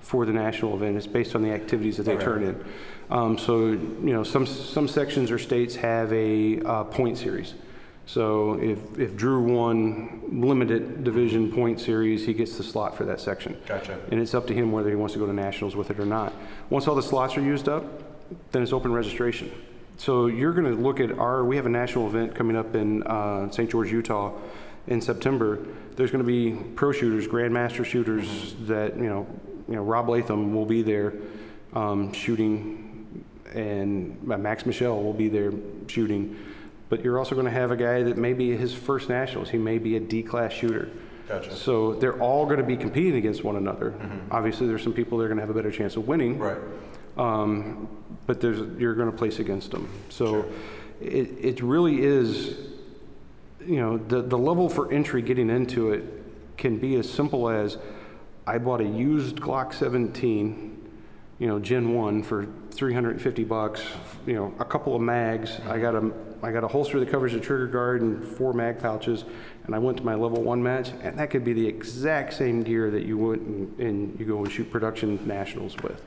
[0.00, 0.96] for the national event.
[0.96, 2.24] It's based on the activities that they Okay.
[2.24, 2.64] turn in.
[3.10, 7.54] Um, so you know, some some sections or states have a uh, point series.
[8.06, 13.20] So if if Drew won limited division point series, he gets the slot for that
[13.20, 13.56] section.
[13.66, 13.98] Gotcha.
[14.10, 16.04] And it's up to him whether he wants to go to nationals with it or
[16.04, 16.32] not.
[16.70, 17.84] Once all the slots are used up,
[18.52, 19.50] then it's open registration.
[19.96, 23.02] So you're going to look at our, we have a national event coming up in
[23.04, 23.70] uh, St.
[23.70, 24.32] George, Utah
[24.86, 25.64] in September.
[25.96, 29.26] There's going to be pro shooters, grandmaster shooters that, you know,
[29.68, 31.14] you know, Rob Leatham will be there
[31.74, 33.24] um, shooting
[33.54, 35.52] and uh, Max Michel will be there
[35.86, 36.36] shooting.
[36.94, 39.50] But you're also going to have a guy that may be his first nationals.
[39.50, 40.90] He may be a D-class shooter.
[41.26, 41.52] Gotcha.
[41.56, 43.92] So they're all going to be competing against one another.
[44.30, 46.38] Obviously, there's some people that are going to have a better chance of winning.
[46.38, 46.58] Right.
[47.16, 47.88] Um,
[48.28, 49.90] but there's, you're going to place against them.
[50.08, 50.48] So
[51.00, 52.58] it, it really is,
[53.66, 56.04] you know, the, the level for entry getting into it
[56.56, 57.76] can be as simple as
[58.46, 60.90] I bought a used Glock 17,
[61.40, 63.82] you know, Gen 1 for 350 bucks,
[64.26, 65.58] you know, a couple of mags.
[65.68, 66.12] I got a,
[66.44, 69.24] I got a holster that covers the trigger guard and four mag pouches,
[69.64, 72.62] and I went to my level one match, and that could be the exact same
[72.62, 76.02] gear that you went and, and you go and shoot production nationals with.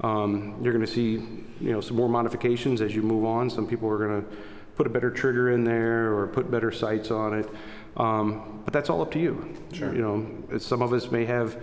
[0.00, 1.12] Um, you're going to see,
[1.60, 3.50] you know, some more modifications as you move on.
[3.50, 4.36] Some people are going to
[4.76, 7.48] put a better trigger in there or put better sights on it.
[7.96, 9.56] Um, but that's all up to you.
[9.72, 9.92] Sure.
[9.92, 11.60] You know, some of us may have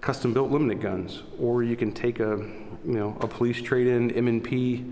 [0.00, 2.36] custom built limited guns, or you can take a,
[2.84, 4.84] you know, a police trade-in M&P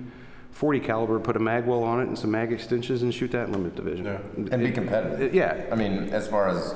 [0.55, 3.49] 40 caliber, put a mag well on it and some mag extensions and shoot that
[3.49, 4.05] in limited division.
[4.07, 4.19] Yeah.
[4.53, 5.35] And be competitive.
[5.35, 5.67] Yeah.
[5.71, 6.75] I mean, as far as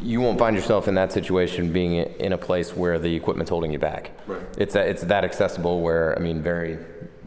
[0.00, 3.72] you won't find yourself in that situation being in a place where the equipment's holding
[3.72, 4.12] you back.
[4.28, 4.40] Right.
[4.56, 6.78] It's that, it's that accessible where I mean, very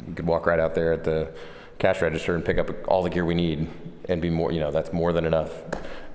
[0.08, 1.34] you could walk right out there at the
[1.80, 3.68] cash register and pick up all the gear we need
[4.08, 4.54] and be more.
[4.54, 5.52] You know, that's more than enough.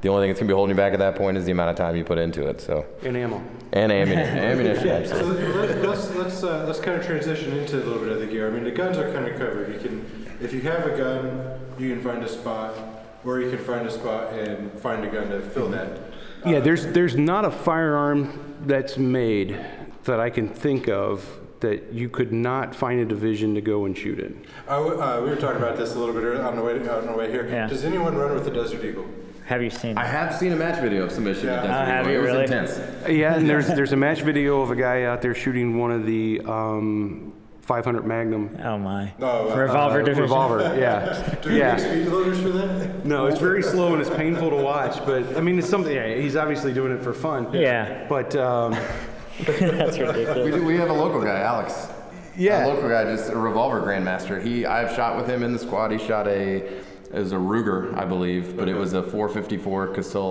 [0.00, 1.70] The only thing that's gonna be holding you back at that point is the amount
[1.70, 2.60] of time you put into it.
[2.60, 3.42] So And ammo.
[3.72, 4.88] and ammunition, ammunition.
[4.88, 5.52] absolutely.
[5.52, 8.26] So let- let's let's uh, let's kind of transition into a little bit of the
[8.26, 8.46] gear.
[8.46, 9.72] I mean, the guns are kind of covered.
[9.72, 12.74] You can, if you have a gun, you can find a spot,
[13.24, 15.98] or you can find a spot and find a gun to fill that.
[16.46, 19.58] Yeah, there's, there's not a firearm that's made
[20.04, 21.28] that I can think of
[21.58, 24.40] that you could not find a division to go and shoot in.
[24.68, 27.06] Uh, uh, we were talking about this a little bit earlier on the way on
[27.06, 27.48] the way here.
[27.48, 27.66] Yeah.
[27.66, 29.06] Does anyone run with the Desert Eagle?
[29.48, 29.96] Have you seen?
[29.96, 31.46] I have seen a match video of submission.
[31.46, 31.62] Yeah.
[31.62, 32.44] at Oh, have you it was really?
[32.44, 32.78] intense.
[33.08, 36.04] Yeah, and there's, there's a match video of a guy out there shooting one of
[36.04, 37.32] the um,
[37.62, 39.10] 500 Magnum Oh my.
[39.20, 40.22] Oh, uh, Revolver uh, division.
[40.24, 41.34] Revolver, yeah.
[41.40, 41.76] Do we yeah.
[41.76, 43.06] make speed loaders for that?
[43.06, 46.14] No, it's very slow and it's painful to watch, but I mean, it's something, yeah,
[46.14, 47.50] he's obviously doing it for fun.
[47.54, 48.06] Yeah.
[48.06, 48.72] But, um,
[49.46, 50.44] That's ridiculous.
[50.44, 51.88] We, do, we have a local guy, Alex.
[52.36, 52.66] Yeah.
[52.66, 54.42] A local guy, just a revolver grandmaster.
[54.42, 55.90] He, I've shot with him in the squad.
[55.90, 56.82] He shot a,
[57.12, 60.30] it was a Ruger, I believe, but it was a 454 Casull.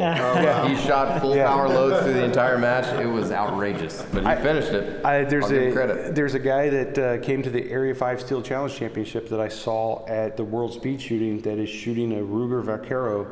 [0.68, 1.48] He shot full Yeah.
[1.48, 2.86] power loads through the entire match.
[3.00, 5.04] It was outrageous, but he finished it.
[5.04, 6.16] I, there's I'll give a credit.
[6.16, 9.48] there's a guy that uh, came to the Area 5 Steel Challenge Championship that I
[9.48, 13.26] saw at the World Speed Shooting that is shooting a Ruger Vaquero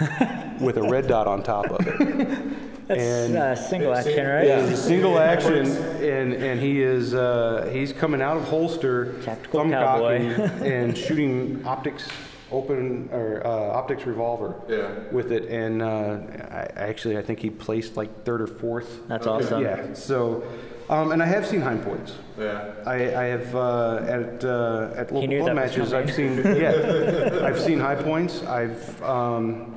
[0.60, 1.98] with a red dot on top of it.
[2.86, 4.46] That's And- uh, single action, right?
[4.46, 9.70] Yeah, single action, and and he is uh, he's coming out of holster, Tactical thumb
[9.72, 10.36] cowboy.
[10.36, 12.06] cocking, and shooting optics
[12.50, 14.90] open or uh, optics revolver Yeah.
[15.12, 16.18] with it, and uh,
[16.50, 19.06] I, actually I think he placed like third or fourth.
[19.08, 19.62] That's awesome.
[19.62, 19.94] Yeah.
[19.94, 20.44] So,
[20.88, 22.14] um, and I have seen Hi-Points.
[22.38, 22.72] Yeah.
[22.86, 25.92] I, I have uh, at uh, at local club matches.
[25.92, 28.44] I've seen yeah, I've seen Hi-Points.
[28.44, 29.74] I've um,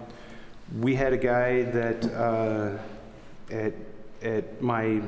[0.79, 2.77] we had a guy that uh,
[3.51, 3.73] at
[4.21, 5.01] at my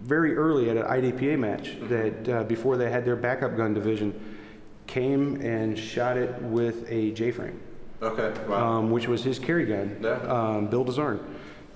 [0.00, 4.38] very early at an IDPA match that uh, before they had their backup gun division
[4.94, 7.60] came and shot it with a J frame
[8.02, 8.32] Okay.
[8.48, 8.78] Wow.
[8.78, 9.98] um, which was his carry gun.
[10.02, 10.12] Yeah.
[10.22, 11.20] Um, Bill DeZarn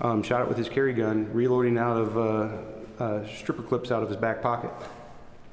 [0.00, 4.02] um, shot it with his carry gun, reloading out of uh, uh, stripper clips out
[4.02, 4.70] of his back pocket.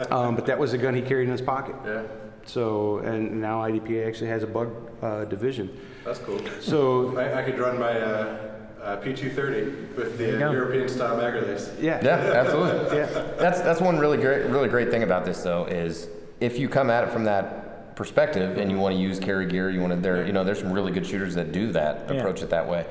[0.09, 1.75] Um, but that was the gun he carried in his pocket.
[1.85, 2.01] Yeah,
[2.45, 4.69] So, and now IDPA actually has a bug
[5.03, 5.69] uh, division.
[6.03, 6.39] that's cool.
[6.59, 8.37] So, I, I could run my uh,
[8.81, 10.51] uh, P230 with the go.
[10.51, 11.69] European style mag release.
[11.79, 12.03] yeah.
[12.03, 12.97] Yeah, absolutely.
[12.97, 13.05] Yeah.
[13.37, 16.07] That's that's one really great really great thing about this though is
[16.41, 19.69] if you come at it from that perspective and you want to use carry gear,
[19.69, 22.17] you want to there you know there's some really good shooters that do that Yeah.
[22.17, 22.85] approach it that way.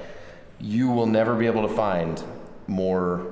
[0.61, 2.23] You will never be able to find
[2.67, 3.27] more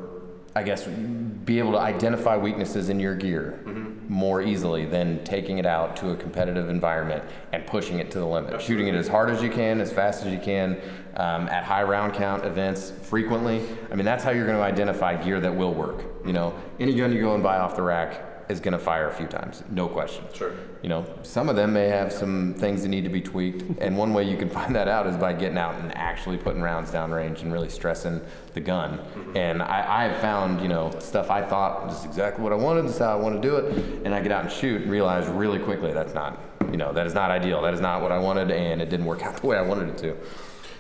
[0.57, 3.61] I guess be able to identify weaknesses in your gear
[4.09, 8.27] more easily than taking it out to a competitive environment and pushing it to the
[8.27, 8.61] limit.
[8.61, 10.81] Shooting it as hard as you can, as fast as you can,
[11.17, 13.63] um, at high round count events frequently.
[13.93, 16.03] I mean, that's how you're going to identify gear that will work.
[16.27, 19.09] You know, any gun you go and buy off the rack is going to fire
[19.09, 20.25] a few times, no question.
[20.33, 20.53] Sure.
[20.83, 23.97] You know, some of them may have some things that need to be tweaked, and
[23.97, 26.91] one way you can find that out is by getting out and actually putting rounds
[26.91, 28.21] down range and really stressing
[28.55, 28.99] the gun.
[28.99, 29.37] Mm-hmm.
[29.37, 32.85] And I, I have found, you know, stuff I thought was exactly what I wanted,
[32.85, 34.91] this is how I want to do it, and I get out and shoot and
[34.91, 36.41] realize really quickly that's not,
[36.71, 37.63] you know, that is not ideal.
[37.63, 39.91] That is not what I wanted, and it didn't work out the way I wanted
[39.91, 40.17] it to.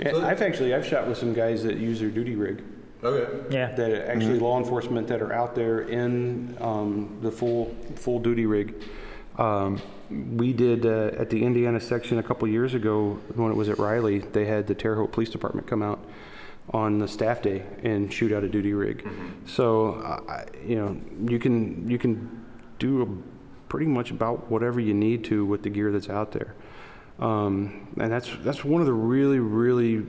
[0.00, 2.62] And I've actually, I've shot with some guys that use their duty rig.
[3.02, 3.54] Okay.
[3.54, 3.72] Yeah.
[3.74, 8.46] that are actually law enforcement that are out there in um, the full full duty
[8.46, 8.74] rig.
[9.38, 9.80] Um,
[10.10, 13.78] we did uh, at the Indiana section a couple years ago when it was at
[13.78, 14.18] Riley.
[14.18, 16.00] They had the Terre Haute Police Department come out
[16.70, 19.06] on the staff day and shoot out a duty rig.
[19.46, 22.44] So uh, you know you can you can
[22.78, 26.54] do a, pretty much about whatever you need to with the gear that's out there.
[27.20, 30.04] Um, and that's that's one of the really really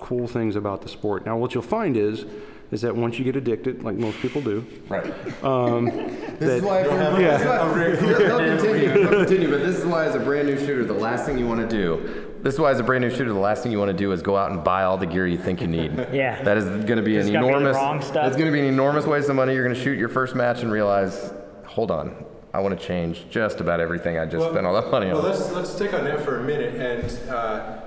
[0.00, 1.24] cool things about the sport.
[1.26, 2.24] Now, what you'll find is
[2.72, 5.02] is that once you get addicted, like most people do, Right.
[5.42, 6.82] that- this is why,
[7.20, 7.38] Yeah.
[9.10, 11.60] continue, but this is why as a brand new shooter, the last thing you want
[11.60, 13.90] to do, this is why as a brand new shooter, the last thing you want
[13.90, 15.90] to do is go out and buy all the gear you think you need.
[16.12, 16.42] Yeah.
[16.44, 18.14] That is going to be an It's gonna be the enormous, wrong stuff.
[18.14, 19.52] that's going to be an enormous waste of money.
[19.54, 21.32] You're going to shoot your first match and realize,
[21.66, 22.24] hold on,
[22.54, 25.24] I want to change just about everything I just spent all that money Well, on.
[25.24, 27.80] let's let's take on that for a minute, and uh,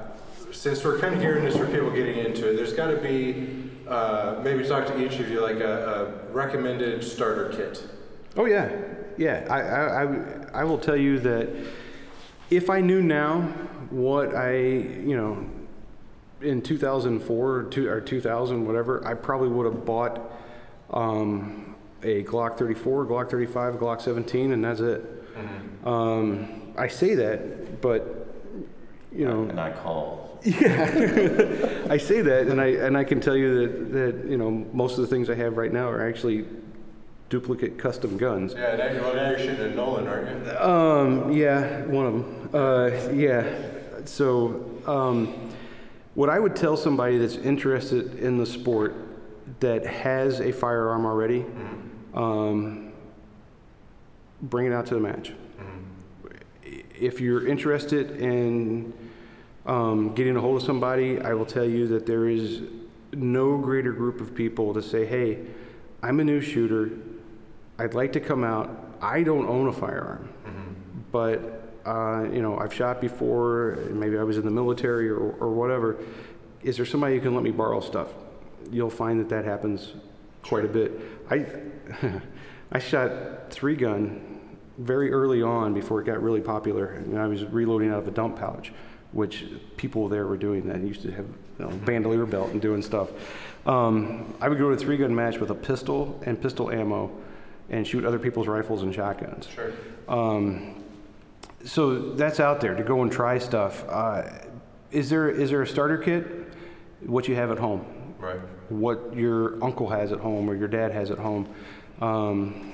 [0.63, 3.69] since we're kind of gearing this for people getting into it, there's got to be
[3.85, 7.85] uh, maybe talk to each of you like a, a recommended starter kit.
[8.37, 8.71] Oh yeah,
[9.17, 9.45] yeah.
[9.49, 11.49] I, I, I, I will tell you that
[12.49, 13.41] if I knew now
[13.89, 15.49] what I, you know,
[16.39, 20.31] in 2004 or, two, or 2000, whatever, I probably would have bought
[20.91, 25.03] um, a Glock 34, Glock 35, Glock 17, and that's it.
[25.83, 28.29] Um, I say that, but
[29.11, 30.22] you know, And I call.
[31.89, 34.97] I say that, and I and I can tell you that that you know most
[34.97, 36.45] of the things I have right now are actually
[37.29, 38.53] duplicate custom guns.
[38.53, 40.57] Yeah, now, well, now you're shooting a Nolan, aren't you?
[40.57, 42.49] Um, yeah, one of them.
[42.53, 43.43] Uh, yeah.
[44.05, 45.51] So, um,
[46.13, 48.95] what I would tell somebody that's interested in the sport
[49.61, 51.45] that has a firearm already,
[52.13, 52.91] um,
[54.41, 55.31] bring it out to the match.
[56.99, 58.93] If you're interested in
[59.65, 62.63] um, getting a hold of somebody, I will tell you that there is
[63.13, 65.39] no greater group of people to say, hey,
[66.01, 66.91] I'm a new shooter.
[67.79, 68.97] I'd like to come out.
[69.01, 70.29] I don't own a firearm,
[71.11, 73.77] but uh, you know I've shot before.
[73.91, 75.97] Maybe I was in the military or, or whatever.
[76.61, 78.09] Is there somebody who can let me borrow stuff?
[78.71, 79.93] You'll find that that happens
[80.41, 80.91] quite a bit.
[81.29, 81.45] I
[82.71, 84.39] I shot three gun
[84.77, 88.11] very early on before it got really popular, and I was reloading out of a
[88.11, 88.71] dump pouch,
[89.13, 89.45] which
[89.77, 90.81] people there were doing that.
[90.81, 91.25] Used to have
[91.59, 93.09] you know, bandolier belt and doing stuff.
[93.65, 97.09] Um, I would go to a three gun match with a pistol and pistol ammo,
[97.69, 99.47] and shoot other people's rifles and shotguns.
[99.47, 99.71] Sure.
[100.09, 100.83] Um,
[101.63, 103.85] so that's out there to go and try stuff.
[103.87, 104.23] Uh,
[104.91, 106.25] is there is there a starter kit?
[107.05, 107.85] What you have at home,
[108.19, 108.39] Right.
[108.69, 111.47] what your uncle has at home or your dad has at home,
[112.01, 112.73] um,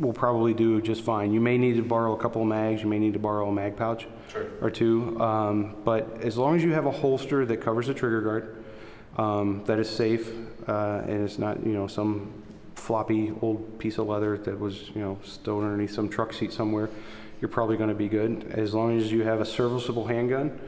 [0.00, 1.32] will probably do just fine.
[1.32, 2.82] You may need to borrow a couple of mags.
[2.82, 4.46] You may need to borrow a mag pouch Sure.
[4.62, 5.20] or two.
[5.20, 8.64] Um, but as long as you have a holster that covers the trigger guard,
[9.18, 10.32] um, that is safe,
[10.66, 12.32] uh, and it's not you know some
[12.76, 16.88] floppy old piece of leather that was you know stowed underneath some truck seat somewhere,
[17.40, 18.46] you're probably going to be good.
[18.52, 20.58] As long as you have a serviceable handgun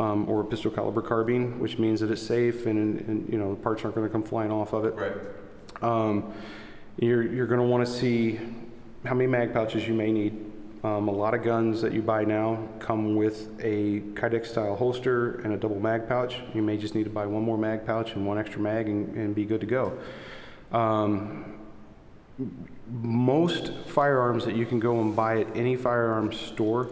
[0.00, 3.50] um, or a pistol caliber carbine, which means that it's safe and, and you know
[3.54, 4.94] the parts aren't going to come flying off of it.
[4.94, 5.12] Right.
[5.82, 6.32] Um,
[6.98, 8.40] you're you're going to want to see
[9.08, 10.36] how many mag pouches you may need.
[10.84, 15.40] Um, a lot of guns that you buy now come with a Kydex style holster
[15.40, 16.36] and a double mag pouch.
[16.54, 19.16] You may just need to buy one more mag pouch and one extra mag and,
[19.16, 19.98] and be good to go.
[20.72, 21.58] Um,
[22.90, 26.90] most firearms that you can go and buy at any firearms store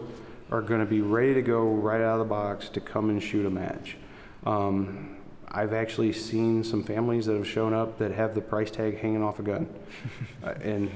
[0.49, 3.21] are going to be ready to go right out of the box to come and
[3.21, 3.95] shoot a match.
[4.43, 5.17] Um,
[5.49, 9.23] I've actually seen some families that have shown up that have the price tag hanging
[9.23, 9.69] off a gun,
[10.43, 10.91] uh, and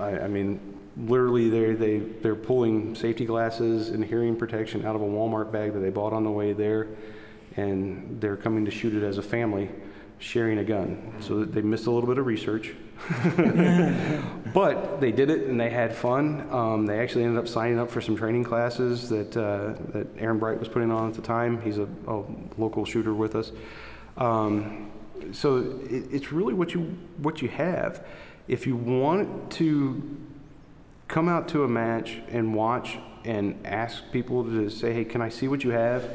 [0.00, 0.60] I, I mean,
[0.96, 5.72] literally, they they they're pulling safety glasses and hearing protection out of a Walmart bag
[5.72, 6.88] that they bought on the way there,
[7.56, 9.70] and they're coming to shoot it as a family,
[10.18, 11.14] sharing a gun.
[11.20, 12.74] So they missed a little bit of research,
[14.54, 16.48] but they did it and they had fun.
[16.50, 20.38] Um, they actually ended up signing up for some training classes that uh, that Aaron
[20.38, 21.60] Bright was putting on at the time.
[21.62, 22.24] He's a, a
[22.56, 23.52] local shooter with us.
[24.16, 24.90] Um,
[25.32, 28.04] so it, it's really what you what you have.
[28.48, 30.02] If you want to
[31.06, 35.28] come out to a match and watch and ask people to say, "Hey, can I
[35.28, 36.08] see what you have?"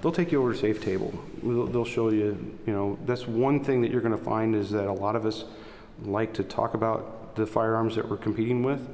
[0.00, 1.12] They'll take you over to safe table.
[1.42, 2.56] They'll, show you.
[2.66, 5.26] You know, that's one thing that you're going to find is that a lot of
[5.26, 5.44] us
[6.04, 8.86] like to talk about the firearms that we're competing with.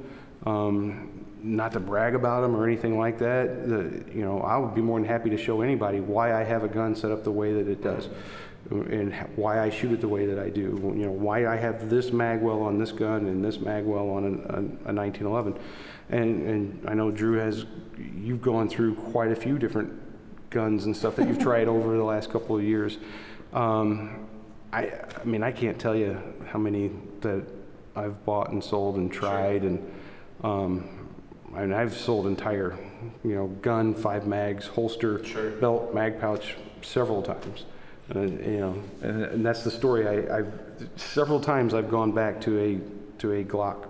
[0.47, 3.69] Um, not to brag about them or anything like that.
[3.69, 6.63] The, you know, I would be more than happy to show anybody why I have
[6.63, 8.09] a gun set up the way that it does
[8.69, 10.79] and why I shoot it the way that I do.
[10.95, 14.27] You know, why I have this magwell on this gun and this magwell on a,
[14.27, 15.57] a, a 1911.
[16.09, 17.65] And, and I know Drew has,
[17.97, 19.91] you've gone through quite a few different
[20.49, 22.97] guns and stuff that you've tried over the last couple of years.
[23.53, 24.27] Um,
[24.73, 26.91] I, I mean, I can't tell you how many
[27.21, 27.45] that
[27.95, 29.69] I've bought and sold and tried, sure.
[29.69, 29.91] and
[30.43, 31.07] um,
[31.55, 32.77] I mean, I've sold entire,
[33.23, 35.51] you know, gun, five mags, holster, sure.
[35.51, 37.63] belt, mag pouch several times.
[38.13, 40.07] Uh, you know, and, and, that's the story.
[40.07, 40.53] I, have
[40.95, 43.89] several times I've gone back to a to a Glock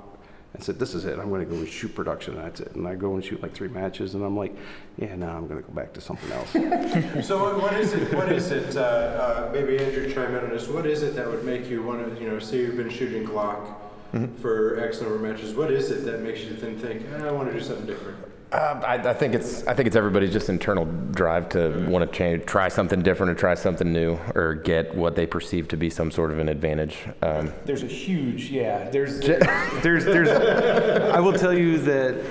[0.53, 1.19] and said, "This is it.
[1.19, 2.35] I'm going to go and shoot production.
[2.35, 4.55] That's it." And I go and shoot like three matches, and I'm like,
[4.97, 6.49] "Yeah, now I'm going to go back to something else."
[7.27, 8.13] so what is it?
[8.13, 8.77] What is it?
[8.77, 10.69] Uh, uh, maybe Andrew chime in on this.
[10.69, 12.23] What is it that would make you want to?
[12.23, 13.65] You know, say you've been shooting Glock
[14.13, 14.33] mm-hmm.
[14.37, 15.53] for X number of matches.
[15.53, 18.17] What is it that makes you then think, eh, "I want to do something different"?
[18.55, 22.17] Uh, I, I, think it's I think it's everybody's just internal drive to want to
[22.17, 25.89] change, try something different, or try something new, or get what they perceive to be
[25.89, 26.99] some sort of an advantage.
[27.21, 28.89] Um, there's a huge yeah.
[28.89, 30.29] There's there's there's.
[30.29, 32.25] I will tell you that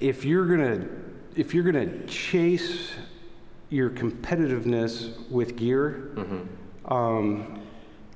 [0.00, 0.88] if you're gonna
[1.36, 2.92] if you're gonna chase
[3.68, 6.92] your competitiveness with gear, mm-hmm.
[6.92, 7.62] um,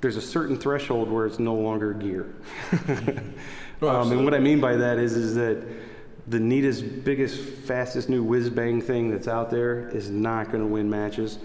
[0.00, 2.34] there's a certain threshold where it's no longer gear.
[3.82, 5.85] um, and what I mean by that is is that
[6.28, 10.66] the neatest, biggest, fastest new whiz bang thing that's out there is not going to
[10.66, 11.38] win matches.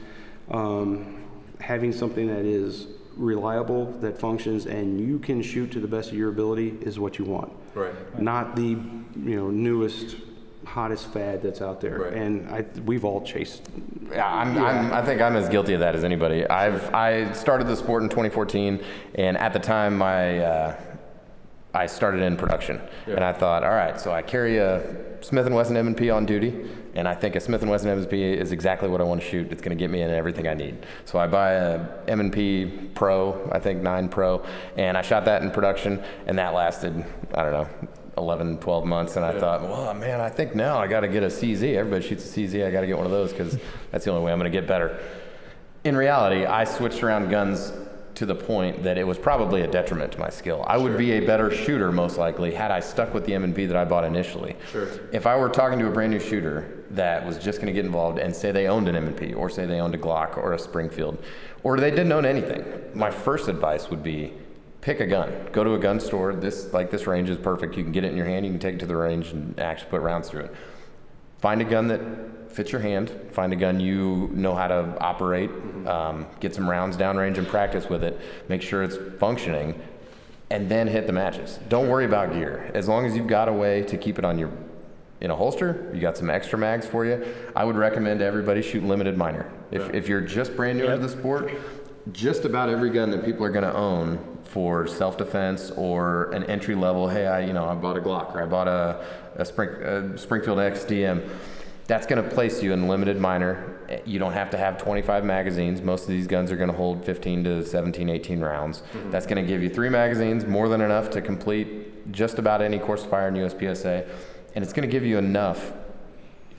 [0.49, 1.23] Um,
[1.59, 6.17] having something that is reliable, that functions, and you can shoot to the best of
[6.17, 7.51] your ability is what you want.
[7.75, 7.93] Right.
[8.19, 10.17] Not the you know newest,
[10.65, 11.99] hottest fad that's out there.
[11.99, 12.13] Right.
[12.13, 13.69] And I, we've all chased.
[14.11, 14.63] Yeah, I'm, yeah.
[14.63, 16.47] I'm, i think I'm as guilty of that as anybody.
[16.47, 18.84] I've I started the sport in 2014,
[19.15, 20.79] and at the time my uh,
[21.74, 23.15] I started in production, yeah.
[23.15, 26.69] and I thought, all right, so I carry a Smith and Wesson M&P on duty,
[26.95, 29.51] and I think a Smith and Wesson M&P is exactly what I want to shoot.
[29.51, 30.86] It's going to get me in everything I need.
[31.05, 34.45] So I buy a M&P Pro, I think 9 Pro,
[34.76, 37.67] and I shot that in production, and that lasted, I don't know,
[38.17, 39.39] 11, 12 months, and I yeah.
[39.39, 41.76] thought, well, man, I think now I got to get a CZ.
[41.76, 42.67] Everybody shoots a CZ.
[42.67, 43.57] I got to get one of those because
[43.91, 44.99] that's the only way I'm going to get better.
[45.86, 47.72] In reality, I switched around guns
[48.22, 50.63] to the point that it was probably a detriment to my skill.
[50.67, 53.76] I would be a better shooter most likely had I stuck with the M&P that
[53.76, 54.55] I bought initially.
[54.72, 54.88] Sure.
[55.11, 57.84] If I were talking to a brand new shooter that was just going to get
[57.84, 60.59] involved and say they owned an M&P or say they owned a Glock or a
[60.59, 61.17] Springfield
[61.63, 62.63] or they didn't own anything,
[62.93, 64.34] my first advice would be
[64.82, 65.49] pick a gun.
[65.51, 66.36] Go to a gun store.
[66.36, 67.76] This like this range is perfect.
[67.76, 68.45] You can get it in your hand.
[68.45, 70.55] You can take it to the range and actually put rounds through it.
[71.39, 72.01] Find a gun that
[72.52, 73.12] fits your hand.
[73.32, 75.49] Find a gun you know how to operate.
[75.86, 78.20] Um, get some rounds downrange and practice with it.
[78.49, 79.80] Make sure it's functioning,
[80.49, 81.60] and then hit the matches.
[81.70, 82.70] Don't worry about gear.
[82.74, 84.52] As long as you've got a way to keep it on your
[85.22, 87.24] in a holster, you got some extra mags for you.
[87.56, 89.52] I would recommend everybody shoot limited minor.
[89.70, 89.89] If, yeah.
[89.93, 90.99] if you're just brand new yep.
[90.99, 91.52] to the sport,
[92.12, 96.74] just about every gun that people are going to own for self-defense or an entry
[96.74, 99.70] level, hey, I you know I bought a Glock or I bought a, a, Spring,
[99.70, 101.30] a Springfield XDM
[101.92, 103.78] that's going to place you in limited minor.
[104.06, 105.82] You don't have to have 25 magazines.
[105.82, 108.82] Most of these guns are going to hold 15 to 17, 18 rounds.
[108.94, 109.12] Mm-hmm.
[109.12, 112.80] That's going to give you three magazines, more than enough to complete just about any
[112.80, 114.08] course of fire in USPSA.
[114.56, 115.74] And it's going to give you enough.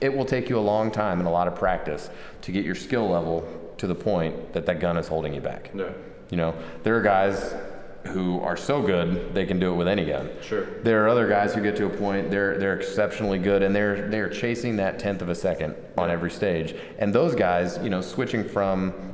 [0.01, 2.11] It will take you a long time and a lot of practice
[2.43, 5.71] to get your skill level to the point that that gun is holding you back.
[5.73, 5.89] Yeah.
[6.29, 7.55] You know, there are guys
[8.07, 10.29] who are so good they can do it with any gun.
[10.41, 10.65] Sure.
[10.81, 14.09] There are other guys who get to a point they're they're exceptionally good and they're
[14.09, 16.75] they're chasing that tenth of a second on every stage.
[16.99, 19.13] And those guys, you know, switching from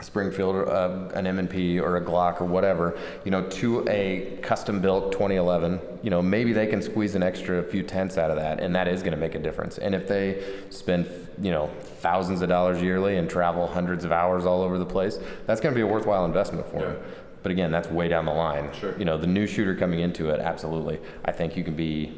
[0.00, 5.12] Springfield uh, an M&P or a Glock or whatever, you know, to a custom built
[5.12, 8.74] 2011, you know, maybe they can squeeze an extra few tenths out of that, and
[8.74, 9.78] that is going to make a difference.
[9.78, 11.08] And if they spend,
[11.40, 15.18] you know, thousands of dollars yearly and travel hundreds of hours all over the place,
[15.46, 16.86] that's going to be a worthwhile investment for yeah.
[16.86, 17.02] them.
[17.48, 18.70] But again, that's way down the line.
[18.74, 18.94] Sure.
[18.98, 21.00] You know, the new shooter coming into it, absolutely.
[21.24, 22.12] I think you can be,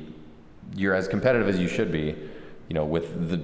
[0.75, 2.17] you're as competitive as you should be,
[2.67, 3.41] you know, with the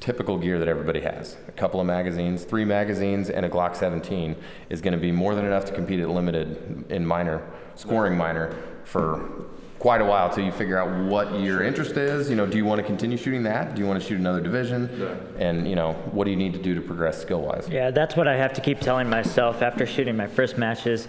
[0.00, 1.36] typical gear that everybody has.
[1.46, 4.34] A couple of magazines, three magazines, and a Glock 17
[4.70, 8.56] is going to be more than enough to compete at limited in minor, scoring minor
[8.84, 9.44] for
[9.86, 12.28] quite a while till you figure out what your interest is.
[12.28, 13.76] You know, do you want to continue shooting that?
[13.76, 14.90] Do you want to shoot another division?
[15.38, 17.68] And, you know, what do you need to do to progress skill wise?
[17.68, 21.06] Yeah, that's what I have to keep telling myself after shooting my first matches.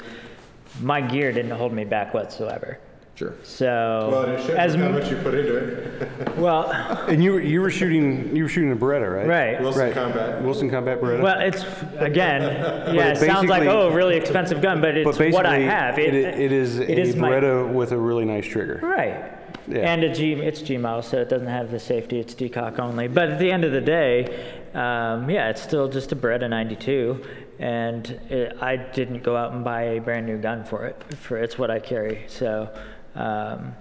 [0.79, 2.77] My gear didn't hold me back whatsoever.
[3.17, 3.33] Sure.
[3.41, 6.37] So Well, it shows as how much you put into it.
[6.37, 6.69] well,
[7.09, 9.27] And you were, you were shooting you were shooting a Beretta, right?
[9.27, 9.61] right.
[9.61, 9.93] Wilson Right.
[9.93, 10.43] Combat.
[10.43, 11.23] Wilson Combat Beretta.
[11.23, 11.63] Well, it's
[11.97, 12.41] again,
[12.95, 13.07] yeah.
[13.09, 15.97] It sounds like oh, really expensive gun, but it's but what I have.
[15.97, 18.79] it, it is it a is my- Beretta with a really nice trigger.
[18.83, 19.33] Right.
[19.67, 19.79] Yeah.
[19.79, 22.19] And a G, it's G model, so it doesn't have the safety.
[22.19, 23.07] It's decock only.
[23.09, 27.21] But at the end of the day, um, yeah, it's still just a Beretta 92,
[27.59, 31.03] and it, I didn't go out and buy a brand new gun for it.
[31.17, 32.23] For it's what I carry.
[32.27, 32.69] So,
[33.17, 33.75] um,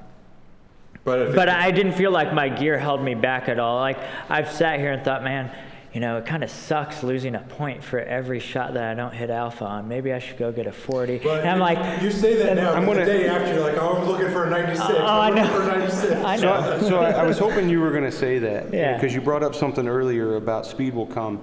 [1.04, 3.76] But, but I didn't feel like my gear held me back at all.
[3.80, 5.50] Like I've sat here and thought, man,
[5.92, 9.14] you know, it kind of sucks losing a point for every shot that I don't
[9.14, 9.88] hit alpha on.
[9.88, 11.18] Maybe I should go get a 40.
[11.18, 13.62] but and I'm like, you say that now, I'm but the gonna- day after, you're
[13.62, 14.90] like, oh, I'm looking for a 96.
[14.90, 15.58] Oh, I I'm looking know.
[15.58, 16.12] for a 96.
[16.24, 16.80] I know.
[16.80, 18.94] So, so I, I was hoping you were going to say that Yeah.
[18.94, 21.40] because you brought up something earlier about speed will come.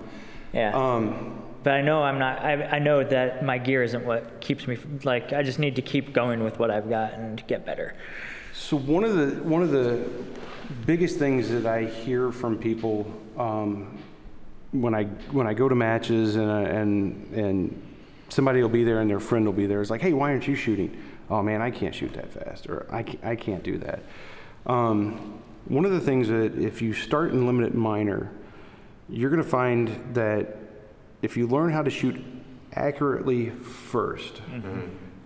[0.52, 0.72] yeah.
[0.76, 2.40] Um, But I know I'm not.
[2.40, 4.76] I, I know that my gear isn't what keeps me.
[4.76, 7.96] From, like I just need to keep going with what I've got and get better.
[8.54, 10.08] So one of the one of the
[10.86, 13.98] biggest things that I hear from people um,
[14.72, 17.84] when I when I go to matches and and and
[18.30, 20.48] somebody will be there and their friend will be there is like, hey, why aren't
[20.48, 20.98] you shooting?
[21.30, 24.04] Oh man, I can't shoot that fast, or I can't, I can't do that.
[24.66, 28.32] Um, one of the things that if you start in limited minor,
[29.10, 30.58] you're going to find that
[31.24, 32.22] if you learn how to shoot
[32.74, 34.42] accurately 1st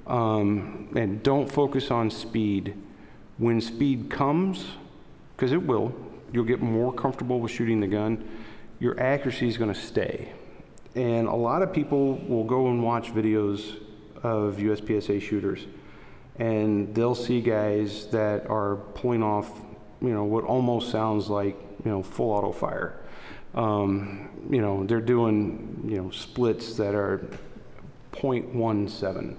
[0.06, 2.76] um, and don't focus on speed,
[3.40, 4.66] when speed comes,
[5.36, 5.94] because it will,
[6.32, 8.24] you'll get more comfortable with shooting the gun,
[8.80, 10.32] your accuracy is going to stay.
[10.94, 13.82] And a lot of people will go and watch videos
[14.22, 15.66] of USPSA shooters,
[16.38, 19.50] and they'll see guys that are pulling off,
[20.02, 23.00] you know, what almost sounds like, you know, full auto fire.
[23.58, 27.28] Um, you know, they're doing, you know, splits that are
[28.12, 29.36] 0.17.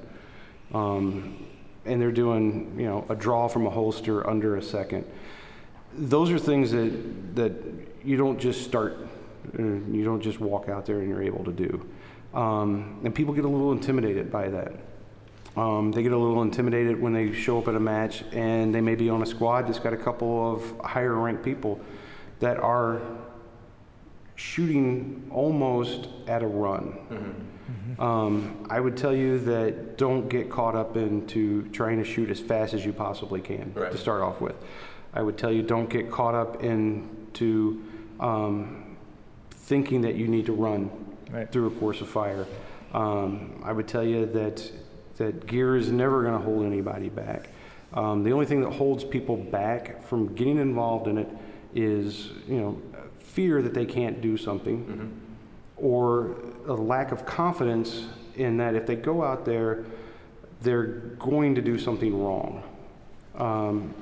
[0.75, 1.47] Um,
[1.85, 5.07] and they're doing, you know, a draw from a holster under a second.
[5.95, 7.53] Those are things that, that
[8.05, 8.99] you don't just start,
[9.57, 11.89] uh, you don't just walk out there and you're able to do.
[12.35, 14.73] Um, and people get a little intimidated by that.
[15.57, 18.81] Um, they get a little intimidated when they show up at a match and they
[18.81, 21.81] may be on a squad that's got a couple of higher ranked people
[22.41, 23.01] that are
[24.43, 26.95] shooting almost at a run.
[27.99, 32.39] Um, I would tell you that don't get caught up into trying to shoot as
[32.39, 33.91] fast as you possibly can Right.
[33.91, 34.55] to start off with.
[35.13, 37.83] I would tell you don't get caught up into
[38.21, 38.97] um,
[39.51, 40.91] thinking that you need to run
[41.33, 41.51] Right.
[41.51, 42.47] through a course of fire.
[42.95, 44.71] Um, I would tell you that
[45.17, 47.49] that gear is never going to hold anybody back.
[47.93, 51.29] Um, the only thing that holds people back from getting involved in it
[51.75, 52.79] is you know
[53.29, 55.21] fear that they can't do something
[55.77, 56.35] or
[56.67, 58.07] a lack of confidence
[58.37, 59.85] in that if they go out there,
[60.63, 60.87] they're
[61.19, 62.63] going to do something wrong.
[63.37, 63.95] Um,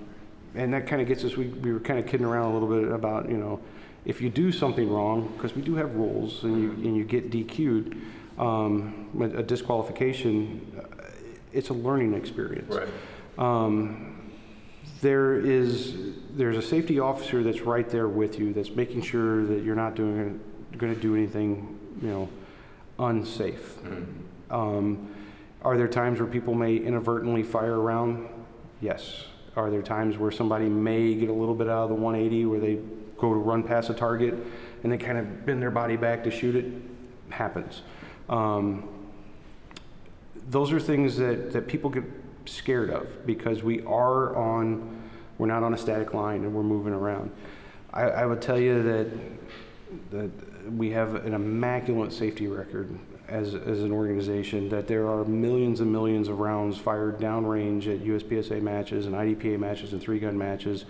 [0.55, 2.69] and that kind of gets us, we, we were kind of kidding around a little
[2.69, 3.61] bit about, you know,
[4.05, 7.31] if you do something wrong, because we do have rules and you, and you get
[7.31, 7.97] DQ'd,
[8.39, 11.09] um, a disqualification, uh,
[11.53, 12.75] it's a learning experience.
[12.75, 12.89] Right.
[13.39, 14.16] Um,
[15.01, 15.95] there is
[16.31, 19.95] there's a safety officer that's right there with you that's making sure that you're not
[19.95, 20.41] doing
[20.77, 22.29] going to do anything you know
[22.99, 23.79] unsafe.
[24.51, 25.15] Um,
[25.63, 28.29] are there times where people may inadvertently fire around?
[28.81, 29.25] Yes.
[29.57, 32.61] Are there times where somebody may get a little bit out of the 180 where
[32.61, 32.79] they
[33.17, 34.35] go to run past a target
[34.83, 36.67] and they kind of bend their body back to shoot it?
[37.31, 37.83] Happens.
[38.29, 38.89] Um,
[40.49, 42.05] those are things that, that people get
[42.47, 45.03] scared of because we are on,
[45.39, 47.31] we're not on a static line and we're moving around.
[47.93, 49.11] I, I would tell you that,
[50.11, 55.81] that we have an immaculate safety record as, as an organization, that there are millions
[55.81, 60.37] and millions of rounds fired downrange at USPSA matches and IDPA matches and three gun
[60.39, 60.85] matches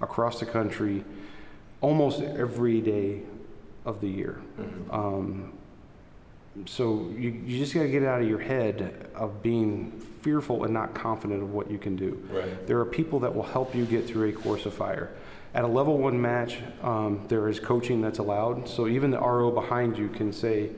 [0.00, 1.04] across the country
[1.80, 3.22] almost every day
[3.84, 4.40] of the year.
[4.90, 5.52] Um,
[6.66, 10.72] so you, you just got to get out of your head of being fearful and
[10.72, 12.22] not confident of what you can do.
[12.30, 12.66] Right.
[12.66, 15.10] There are people that will help you get through a course of fire.
[15.54, 18.68] At a level one match, um, there is coaching that's allowed.
[18.68, 20.70] So even the RO behind you can say,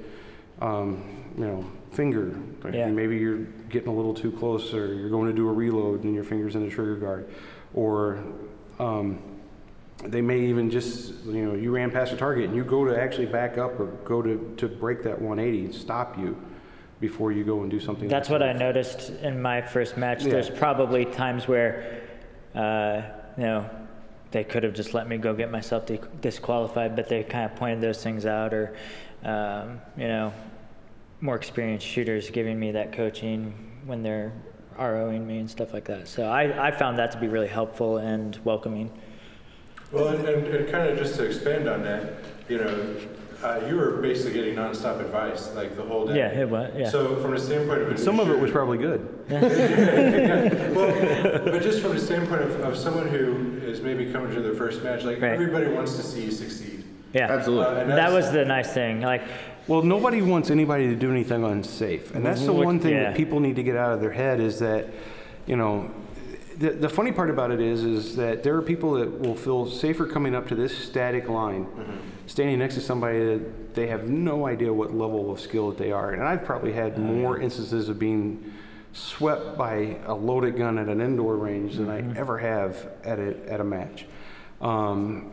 [0.60, 2.34] um, you know, finger.
[2.62, 2.88] Like Yeah.
[2.88, 6.14] Maybe you're getting a little too close, or you're going to do a reload and
[6.14, 7.28] your finger's in the trigger guard,
[7.72, 8.24] or
[8.80, 9.22] um,
[10.04, 13.00] they may even just you know you ran past a target and you go to
[13.00, 16.36] actually back up or go to to break that 180 and stop you
[17.08, 18.08] before you go and do something.
[18.08, 20.24] That's what I noticed in my first match.
[20.24, 20.30] Yeah.
[20.30, 22.00] There's probably times where,
[22.54, 23.02] uh,
[23.36, 23.70] you know,
[24.30, 27.56] they could have just let me go get myself de- disqualified, but they kind of
[27.56, 28.74] pointed those things out, or,
[29.22, 30.32] um, you know,
[31.20, 33.52] more experienced shooters giving me that coaching
[33.84, 34.32] when they're
[34.78, 36.08] ROing me and stuff like that.
[36.08, 38.90] So I, I found that to be really helpful and welcoming.
[39.92, 42.14] Well, and, and, and kind of just to expand on that,
[42.48, 42.96] you know,
[43.44, 46.16] uh, you were basically getting nonstop advice like the whole day.
[46.16, 46.88] Yeah, it was, yeah.
[46.88, 49.06] So from the standpoint of Some of it was probably good.
[50.74, 54.54] well, but just from the standpoint of, of someone who is maybe coming to their
[54.54, 55.32] first match, like Right.
[55.32, 56.84] everybody wants to see you succeed.
[57.12, 57.92] Yeah, Absolutely.
[57.92, 59.02] Uh, That was the nice thing.
[59.02, 59.22] Like,
[59.68, 63.04] Well, nobody wants anybody to do anything unsafe, and that's the one thing yeah.
[63.04, 64.88] that people need to get out of their head is that,
[65.46, 65.90] you know,
[66.58, 69.66] the, the funny part about it is, is that there are people that will feel
[69.66, 71.66] safer coming up to this static line,
[72.26, 75.92] standing next to somebody that they have no idea what level of skill that they
[75.92, 78.52] are, and I've probably had more instances of being
[78.92, 83.34] swept by a loaded gun at an indoor range than I ever have at a,
[83.50, 84.06] at a match.
[84.60, 85.32] Um,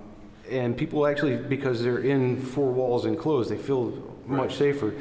[0.49, 4.93] and people actually, because they're in four walls enclosed, they feel much safer.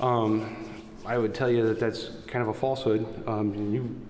[0.00, 0.56] Um,
[1.04, 3.06] I would tell you that that's kind of a falsehood.
[3.28, 4.00] Um, you,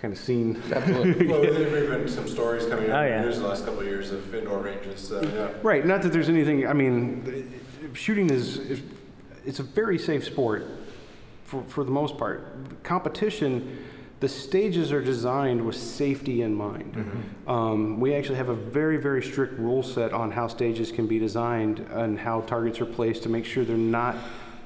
[0.00, 0.62] kind of seen.
[0.72, 1.26] Absolutely.
[1.26, 1.70] Well, there have
[2.04, 3.20] been some stories coming out Oh, in yeah.
[3.22, 5.00] the news the last couple of years of indoor ranges.
[5.00, 5.50] So, yeah.
[5.62, 5.84] Right.
[5.86, 6.66] Not that there's anything.
[6.66, 7.60] I mean,
[7.94, 8.82] shooting is, is
[9.44, 10.66] it's a very safe sport
[11.44, 12.82] for, for the most part.
[12.82, 13.78] Competition,
[14.20, 16.96] the stages are designed with safety in mind.
[17.46, 21.18] Um, we actually have a very, very strict rule set on how stages can be
[21.18, 24.16] designed and how targets are placed to make sure they're not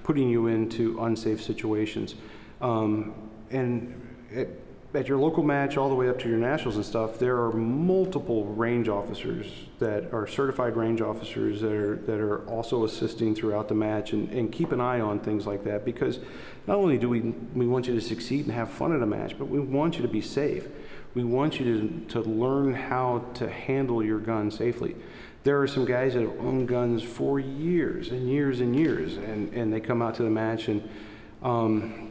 [0.03, 2.14] putting you into unsafe situations.
[2.61, 3.12] Um,
[3.51, 4.01] and
[4.35, 4.49] at,
[4.93, 7.53] at your local match, all the way up to your nationals and stuff, there are
[7.53, 9.47] multiple range officers
[9.78, 14.28] that are certified range officers that are that are also assisting throughout the match and,
[14.30, 16.18] and keep an eye on things like that because
[16.66, 17.20] not only do we
[17.55, 20.03] we want you to succeed and have fun at a match, but we want you
[20.03, 20.66] to be safe.
[21.14, 24.95] We want you to, to learn how to handle your gun safely.
[25.43, 29.53] There are some guys that have owned guns for years and years and years, and,
[29.53, 30.88] and they come out to the match and
[31.43, 32.09] um,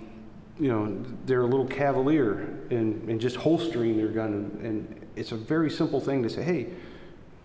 [0.60, 4.34] you know, they're a little cavalier in, in just holstering their gun.
[4.34, 6.70] And, and it's a very simple thing to say, hey,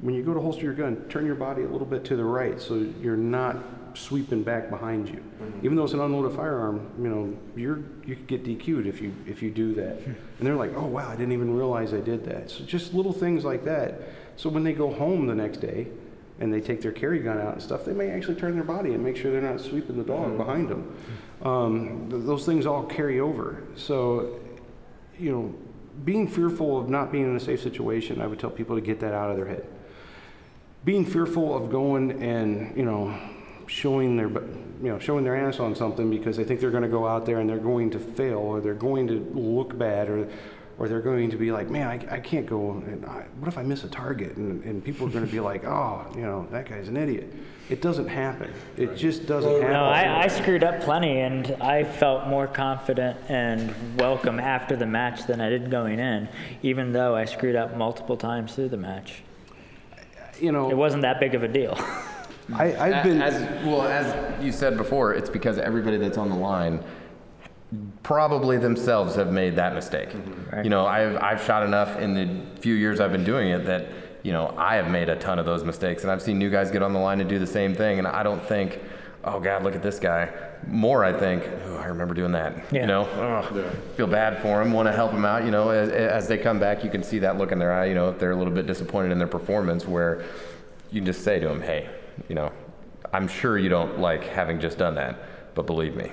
[0.01, 2.25] when you go to holster your gun, turn your body a little bit to the
[2.25, 3.57] right so you're not
[3.95, 5.23] sweeping back behind you.
[5.41, 5.65] Mm-hmm.
[5.65, 9.15] Even though it's an unloaded firearm, you know, you're, you could get DQ'd if you,
[9.27, 10.01] if you do that.
[10.01, 10.11] Hmm.
[10.39, 12.51] and they're like, oh, wow, I didn't even realize I did that.
[12.51, 14.01] So just little things like that.
[14.37, 15.87] So when they go home the next day,
[16.41, 18.93] and they take their carry gun out and stuff, they may actually turn their body
[18.93, 20.37] and make sure they're not sweeping the dog mm-hmm.
[20.37, 20.83] behind them.
[20.83, 21.15] Hmm.
[21.43, 23.63] Um, th- those things all carry over.
[23.77, 24.41] So,
[25.19, 25.55] you know,
[26.05, 29.01] being fearful of not being in a safe situation, I would tell people to get
[29.01, 29.67] that out of their head.
[30.85, 33.17] Being fearful of going and, you know,
[33.67, 36.89] showing their, you know, showing their ass on something because they think they're going to
[36.89, 40.29] go out there and they're going to fail or they're going to look bad or,
[40.79, 42.73] or they're going to be like, man, I, I can't go.
[42.73, 44.37] And I, what if I miss a target?
[44.37, 47.33] And, and people are going to be like, oh, you know, that guy's an idiot.
[47.71, 48.53] It doesn't happen.
[48.77, 49.71] It just doesn't happen.
[49.71, 54.87] No, I, I screwed up plenty, and I felt more confident and welcome after the
[54.87, 56.29] match than I did going in,
[56.63, 59.23] even though I screwed up multiple times through the match.
[60.39, 61.79] you know, It wasn't that big of a deal.
[62.53, 63.23] I, I've been.
[63.23, 66.83] as well as you said before, it's because everybody that's on the line
[68.03, 70.11] probably themselves have made that mistake.
[70.53, 70.65] Right.
[70.65, 73.89] You know, I've I've shot enough in the few years I've been doing it that
[74.23, 76.71] you know I have made a ton of those mistakes, and I've seen new guys
[76.71, 78.81] get on the line and do the same thing, and I don't think.
[79.27, 79.63] Oh God!
[79.63, 80.31] Look at this guy.
[80.67, 81.49] More, I think.
[81.65, 82.57] Oh, I remember doing that.
[82.71, 82.83] Yeah.
[82.83, 83.75] You know, Ugh.
[83.97, 84.71] feel bad for him.
[84.71, 85.45] Want to help him out.
[85.47, 87.87] You know, as, as they come back, you can see that look in their eye.
[87.87, 90.25] You know, if they're a little bit disappointed in their performance, where
[90.91, 91.89] you can just say to them, "Hey,
[92.29, 92.53] you know,
[93.15, 95.17] I'm sure you don't like having just done that,
[95.55, 96.13] but believe me,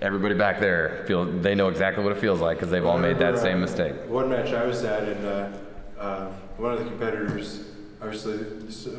[0.00, 3.18] everybody back there feel they know exactly what it feels like because they've all made
[3.18, 5.48] that same mistake." One match I was at, and uh,
[5.98, 6.26] uh,
[6.56, 7.64] one of the competitors,
[8.00, 8.38] obviously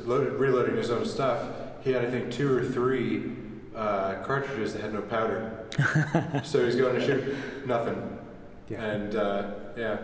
[0.06, 1.50] loaded, reloading his own stuff,
[1.82, 3.32] he had I think two or three
[3.76, 5.66] uh, cartridges that had no powder.
[6.43, 7.36] so he's going to shoot
[7.66, 8.18] nothing.
[8.70, 9.97] And uh, yeah,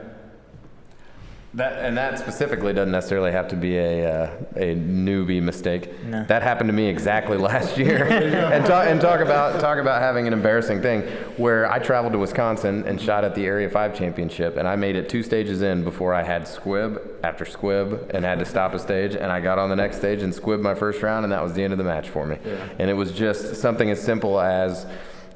[1.56, 6.04] That and that specifically doesn't necessarily have to be a uh, a newbie mistake.
[6.04, 6.26] No.
[6.26, 8.06] That happened to me exactly last year.
[8.06, 11.04] and talk and talk about talk about having an embarrassing thing
[11.38, 14.98] where I traveled to Wisconsin and shot at the Area 5 championship and I made
[14.98, 18.80] it two stages in before I had squib after squib and had to stop a
[18.80, 21.42] stage and I got on the next stage and squibbed my first round and that
[21.42, 22.38] was the end of the match for me.
[22.80, 24.86] And it was just something as simple as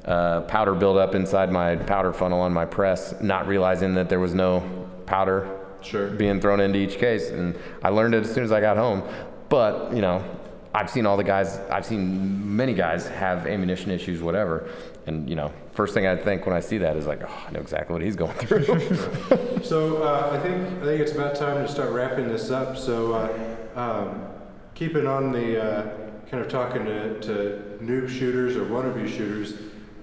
[0.04, 4.34] uh, powder buildup inside my powder funnel on my press, not realizing that there was
[4.34, 4.62] no
[5.06, 6.08] powder Sure.
[6.08, 7.30] being thrown into each case.
[7.30, 9.02] And I learned it as soon as I got home.
[9.48, 10.24] But, you know,
[10.72, 14.68] I've seen all the guys, I've seen many guys have ammunition issues, whatever.
[15.06, 17.50] And, you know, first thing I think when I see that is like, oh, I
[17.50, 18.64] know exactly what he's going through.
[19.64, 22.78] So uh, I think I think it's about time to start wrapping this up.
[22.78, 24.26] So uh, um,
[24.74, 25.82] keeping on the uh,
[26.30, 29.54] kind of talking to, to noob shooters or wannabe shooters,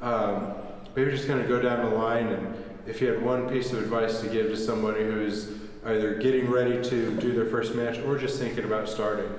[0.02, 0.54] um,
[0.96, 2.56] maybe just kind of go down the line and
[2.88, 5.52] if you had one piece of advice to give to somebody who's
[5.88, 9.32] either getting ready to do their first match or just thinking about starting,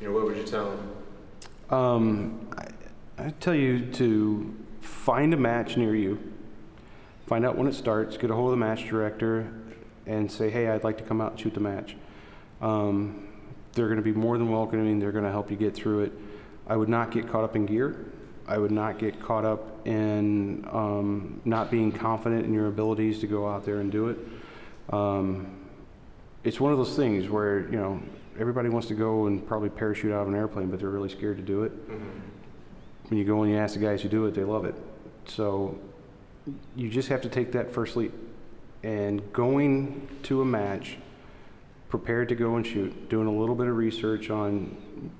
[0.00, 0.90] you know, what would you tell them?
[1.70, 6.18] Um, I, I tell you to find a match near you,
[7.26, 9.50] find out when it starts, get a hold of the match director,
[10.06, 11.96] and say, hey, I'd like to come out and shoot the match.
[12.60, 13.28] Um,
[13.72, 14.98] they're going to be more than welcoming.
[14.98, 16.12] They're going to help you get through it.
[16.66, 18.12] I would not get caught up in gear.
[18.46, 23.26] I would not get caught up in um, not being confident in your abilities to
[23.26, 24.18] go out there and do it.
[24.90, 25.57] Um,
[26.48, 28.00] it's one of those things where you know
[28.40, 31.36] everybody wants to go and probably parachute out of an airplane, but they're really scared
[31.36, 31.72] to do it.
[33.08, 34.74] When you go and you ask the guys who do it, they love it.
[35.26, 35.78] So
[36.74, 38.12] you just have to take that first leap.
[38.82, 40.96] And going to a match,
[41.88, 44.76] prepared to go and shoot, doing a little bit of research on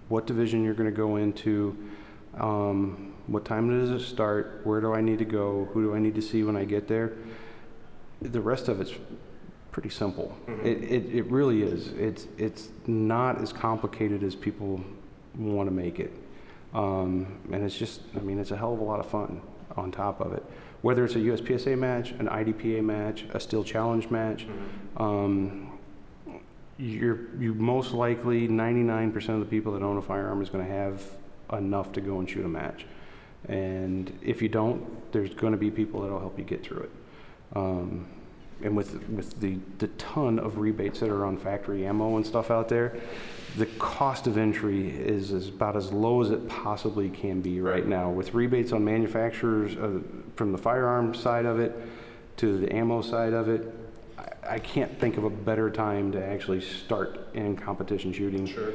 [0.08, 1.76] what division you're going to go into,
[2.38, 5.98] um, what time does it start, where do I need to go, who do I
[5.98, 7.12] need to see when I get there.
[8.22, 8.92] The rest of it's
[9.78, 10.36] pretty simple.
[10.64, 11.90] It, it, it really is.
[11.90, 14.82] It's, it's not as complicated as people
[15.36, 16.12] want to make it.
[16.74, 19.40] Um, and it's just, I mean, it's a hell of a lot of fun
[19.76, 20.44] on top of it.
[20.82, 24.48] Whether it's a USPSA match, an IDPA match, a Steel Challenge match,
[24.96, 25.78] um,
[26.76, 30.72] you're, you most likely, 99% of the people that own a firearm is going to
[30.72, 31.04] have
[31.52, 32.84] enough to go and shoot a match.
[33.48, 36.90] And if you don't, there's going to be people that'll help you get through it.
[37.54, 38.08] Um,
[38.62, 42.50] and with with the, the ton of rebates that are on factory ammo and stuff
[42.50, 42.98] out there,
[43.56, 47.86] the cost of entry is, is about as low as it possibly can be right
[47.86, 48.10] now.
[48.10, 50.00] With rebates on manufacturers uh,
[50.36, 51.76] from the firearm side of it
[52.38, 53.74] to the ammo side of it,
[54.18, 58.46] I, I can't think of a better time to actually start in competition shooting.
[58.46, 58.72] Sure.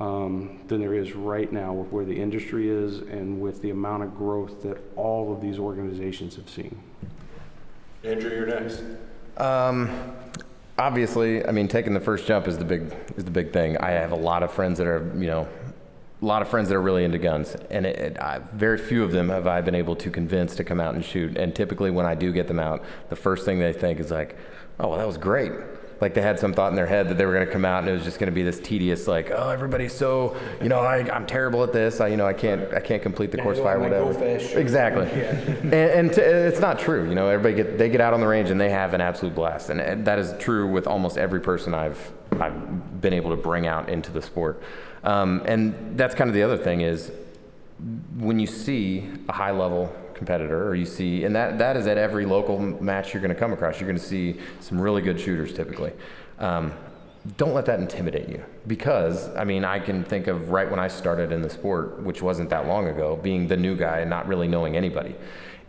[0.00, 4.02] Um, than there is right now with where the industry is and with the amount
[4.02, 6.76] of growth that all of these organizations have seen.
[8.02, 8.82] Andrew, you're next.
[9.36, 9.90] Um,
[10.78, 13.76] obviously, I mean, taking the first jump is the big is the big thing.
[13.78, 15.48] I have a lot of friends that are, you know,
[16.22, 19.02] a lot of friends that are really into guns, and it, it, I, very few
[19.04, 21.36] of them have I been able to convince to come out and shoot.
[21.36, 24.36] And typically, when I do get them out, the first thing they think is like,
[24.78, 25.52] "Oh, well, that was great."
[26.04, 27.78] Like they had some thought in their head that they were going to come out
[27.78, 30.80] and it was just going to be this tedious, like, "Oh, everybody's so, you know,
[30.80, 31.98] I, I'm terrible at this.
[31.98, 34.10] I, you know, I can't, I can't complete the course fire, whatever."
[34.54, 35.06] Exactly.
[35.62, 37.08] and and t- it's not true.
[37.08, 39.34] You know, everybody get they get out on the range and they have an absolute
[39.34, 43.36] blast, and, and that is true with almost every person I've I've been able to
[43.36, 44.62] bring out into the sport.
[45.04, 47.10] Um, and that's kind of the other thing is
[48.18, 51.98] when you see a high level competitor or you see and that that is at
[51.98, 53.80] every local match you're going to come across.
[53.80, 55.92] You're going to see some really good shooters typically.
[56.38, 56.72] Um,
[57.36, 60.86] don't let that intimidate you because i mean i can think of right when i
[60.86, 64.28] started in the sport which wasn't that long ago being the new guy and not
[64.28, 65.14] really knowing anybody.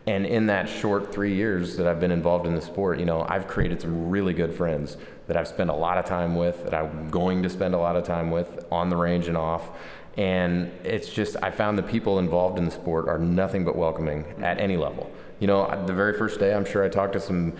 [0.08, 3.26] And in that short three years that I've been involved in the sport, you know,
[3.28, 6.76] I've created some really good friends that I've spent a lot of time with, that
[6.76, 9.72] I'm going to spend a lot of time with on the range and off.
[10.17, 14.25] And it's just, I found the people involved in the sport are nothing but welcoming
[14.42, 15.12] at any level.
[15.39, 17.54] You know, the very first day, I'm sure I talked to some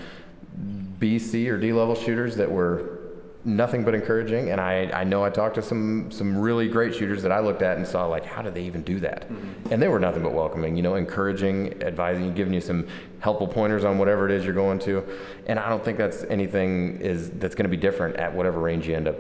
[1.00, 3.00] B, C, or D level shooters that were
[3.46, 4.50] nothing but encouraging.
[4.50, 7.62] And I, I know I talked to some some really great shooters that I looked
[7.62, 9.30] at and saw like, how do they even do that?
[9.30, 9.74] Mm-hmm.
[9.74, 12.88] And they were nothing but welcoming, you know, encouraging, advising, giving you some
[13.20, 15.04] helpful pointers on whatever it is you're going to.
[15.46, 18.88] And I don't think that's anything is that's going to be different at whatever range
[18.88, 19.18] you end up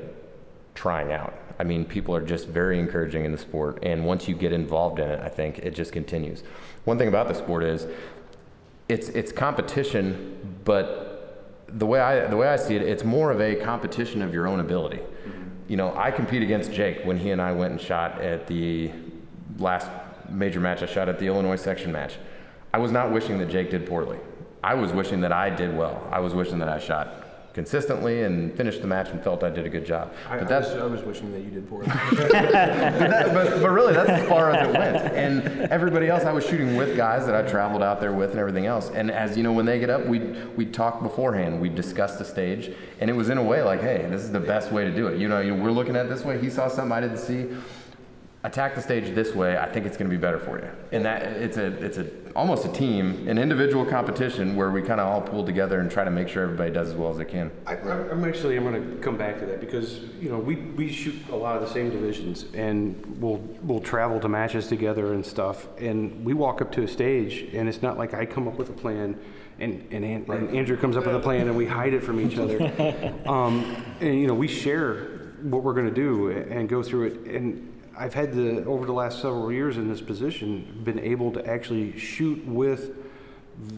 [0.73, 1.33] trying out.
[1.59, 4.99] I mean, people are just very encouraging in the sport, and once you get involved
[4.99, 6.43] in it, I think it just continues.
[6.83, 7.87] One thing about the sport is
[8.89, 13.41] it's it's competition, but the way I the way I see it, it's more of
[13.41, 14.97] a competition of your own ability.
[14.97, 15.41] Mm-hmm.
[15.67, 18.91] You know, I compete against Jake when he and I went and shot at the
[19.57, 19.89] last
[20.29, 22.17] major match I shot at the Illinois section match.
[22.73, 24.19] I was not wishing that Jake did poorly.
[24.63, 26.05] I was wishing that I did well.
[26.11, 27.24] I was wishing that I shot
[27.55, 30.13] consistently and finished the match and felt I did a good job.
[30.29, 31.87] I, but I, that's was, I was wishing that you did poorly.
[32.11, 34.97] but, that, but, but really, that's as far as it went.
[35.15, 38.39] And everybody else, I was shooting with guys that I traveled out there with and
[38.39, 38.89] everything else.
[38.89, 41.61] And as you know, when they get up, we'd, we'd talk beforehand.
[41.61, 42.75] We'd discuss the stage.
[42.99, 45.07] And it was in a way like, hey, this is the best way to do
[45.07, 45.17] it.
[45.17, 46.37] You know, you, we're looking at it this way.
[46.37, 47.55] He saw something I didn't see.
[48.45, 50.69] Attack the stage this way, I think it's going to be better for you.
[50.91, 52.05] And that it's a it's a
[52.35, 56.03] almost a team, an individual competition where we kind of all pull together and try
[56.03, 57.49] to make sure everybody does as well as they can.
[57.65, 60.55] I, I'm I'm actually, I'm going to come back to that because, you know, we,
[60.55, 65.13] we shoot a lot of the same divisions and we'll, we'll travel to matches together
[65.13, 65.67] and stuff.
[65.79, 68.69] And we walk up to a stage and it's not like I come up with
[68.69, 69.17] a plan
[69.57, 72.19] and, and, An- and Andrew comes up with a plan and we hide it from
[72.19, 72.61] each other.
[73.25, 77.13] um, and, you know, we share what we're going to do and go through it.
[77.33, 81.45] And I've had the, over the last several years in this position, been able to
[81.47, 82.91] actually shoot with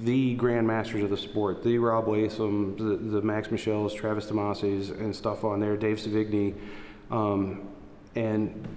[0.02, 5.15] the grandmasters of the sport, the Rob Leatham, the, the Max Michels, Travis Tomasie, and
[5.15, 6.56] stuff on there, Dave Sevigny,
[7.11, 7.68] um,
[8.15, 8.68] and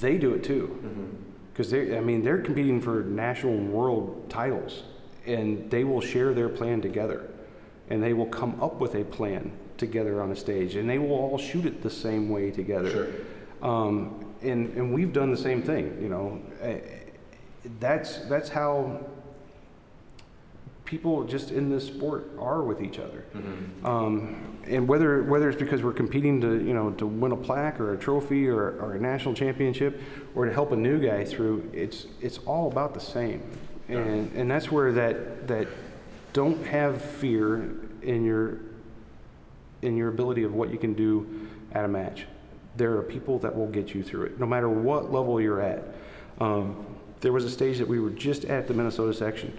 [0.00, 0.78] they do it too.
[1.52, 4.82] Because they, I mean, they're competing for national and world titles,
[5.26, 7.30] and they will share their plan together,
[7.88, 11.12] and they will come up with a plan together on a stage, and they will
[11.12, 12.90] all shoot it the same way together.
[12.90, 13.08] Sure.
[13.62, 16.40] Um, and, and we've done the same thing, you know.
[16.62, 16.78] Eh,
[17.78, 19.00] That's, that's how
[20.84, 23.24] people just in this sport are with each other.
[23.84, 27.80] Um, and whether whether it's because we're competing to you know to win a plaque
[27.80, 30.00] or a trophy or, or a national championship
[30.34, 33.40] or to help a new guy through, it's it's all about the same.
[33.88, 35.68] And and that's where that that
[36.32, 37.70] don't have fear
[38.02, 38.58] in your
[39.82, 42.26] in your ability of what you can do at a match.
[42.76, 45.82] There are people that will get you through it, no matter what level you're at.
[46.40, 46.86] Um,
[47.20, 49.56] there was a stage that we were just at the Minnesota section,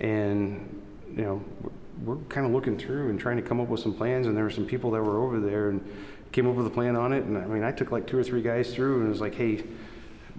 [0.00, 3.80] and you know we're, we're kind of looking through and trying to come up with
[3.80, 4.26] some plans.
[4.26, 5.84] And there were some people that were over there and
[6.32, 7.24] came up with a plan on it.
[7.24, 9.34] And I mean, I took like two or three guys through, and it was like,
[9.34, 9.64] hey,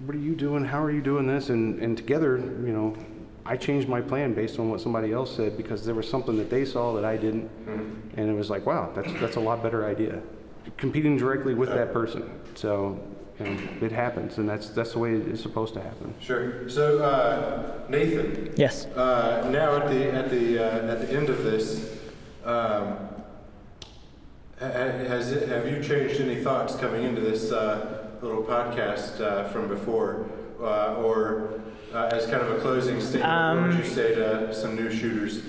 [0.04, 0.64] what are you doing?
[0.64, 1.50] How are you doing this?
[1.50, 2.96] And and together, you know,
[3.44, 6.50] I changed my plan based on what somebody else said because there was something that
[6.50, 7.50] they saw that I didn't,
[8.16, 10.22] and it was like, wow, that's that's a lot better idea.
[10.76, 12.98] Competing directly with that person, so
[13.38, 16.12] you know, it happens, and that's that's the way it's supposed to happen.
[16.20, 16.68] Sure.
[16.68, 18.86] So, uh, Nathan, Yes.
[18.88, 21.98] uh, now at the at the uh, at the end of this,
[22.44, 22.98] um,
[24.58, 29.20] ha- ha- has it, have you changed any thoughts coming into this uh, little podcast
[29.22, 30.26] uh, from before,
[30.60, 31.60] uh, or
[31.94, 35.40] uh, as kind of a closing statement, what would you say to some new shooters?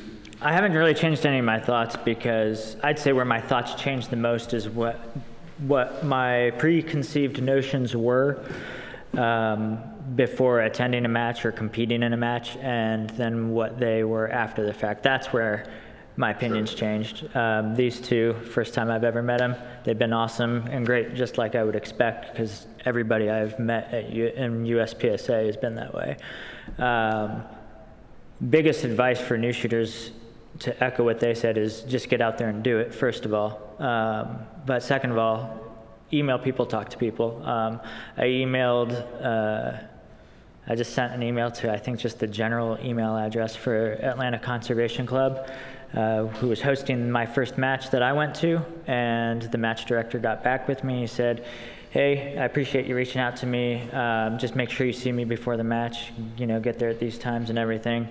[0.43, 4.09] I haven't really changed any of my thoughts because I'd say where my thoughts changed
[4.09, 4.99] the most is what
[5.67, 8.43] what my preconceived notions were
[9.15, 9.77] um,
[10.15, 14.65] before attending a match or competing in a match, and then what they were after
[14.65, 15.03] the fact.
[15.03, 15.67] That's where
[16.17, 17.29] my opinions changed.
[17.35, 21.37] Um, these two, first time I've ever met them, they've been awesome and great, just
[21.37, 25.93] like I would expect, because everybody I've met at U- in USPSA has been that
[25.93, 26.17] way.
[26.79, 27.43] Um,
[28.49, 30.09] biggest advice for new shooters
[30.61, 33.33] to echo what they said is just get out there and do it first of
[33.33, 35.59] all um, but second of all
[36.13, 37.79] email people talk to people um,
[38.17, 38.91] i emailed
[39.23, 39.77] uh,
[40.67, 44.39] i just sent an email to i think just the general email address for atlanta
[44.39, 45.49] conservation club
[45.93, 50.19] uh, who was hosting my first match that i went to and the match director
[50.19, 51.45] got back with me he said
[51.91, 53.81] hey, I appreciate you reaching out to me.
[53.91, 56.13] Um, just make sure you see me before the match.
[56.37, 58.07] You know, get there at these times and everything.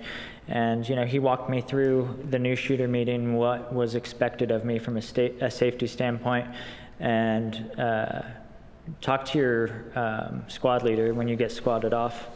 [0.47, 4.65] And you know, he walked me through the new shooter meeting, what was expected of
[4.65, 6.47] me from a, state, a safety standpoint,
[6.99, 8.21] and uh,
[8.99, 12.27] talk to your um, squad leader when you get squatted off.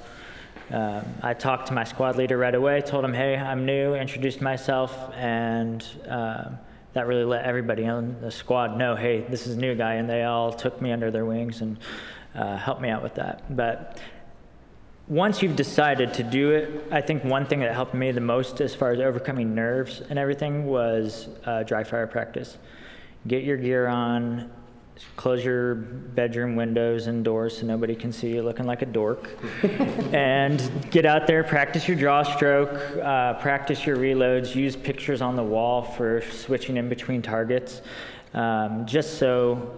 [0.71, 4.41] Um, I talked to my squad leader right away, told him, hey, I'm new, introduced
[4.41, 6.57] myself, and um,
[6.93, 10.09] that really let everybody on the squad know, hey, this is a new guy, and
[10.09, 11.77] they all took me under their wings and
[12.33, 13.55] uh, helped me out with that.
[13.55, 13.99] But
[15.07, 18.59] once you've decided to do it, I think one thing that helped me the most
[18.59, 22.57] as far as overcoming nerves and everything was uh, dry fire practice.
[23.27, 24.51] Get your gear on,
[25.15, 29.29] close your bedroom windows and doors so nobody can see you looking like a dork,
[30.13, 35.35] and get out there, practice your draw stroke, uh, practice your reloads, use pictures on
[35.35, 37.81] the wall for switching in between targets,
[38.33, 39.75] um, just so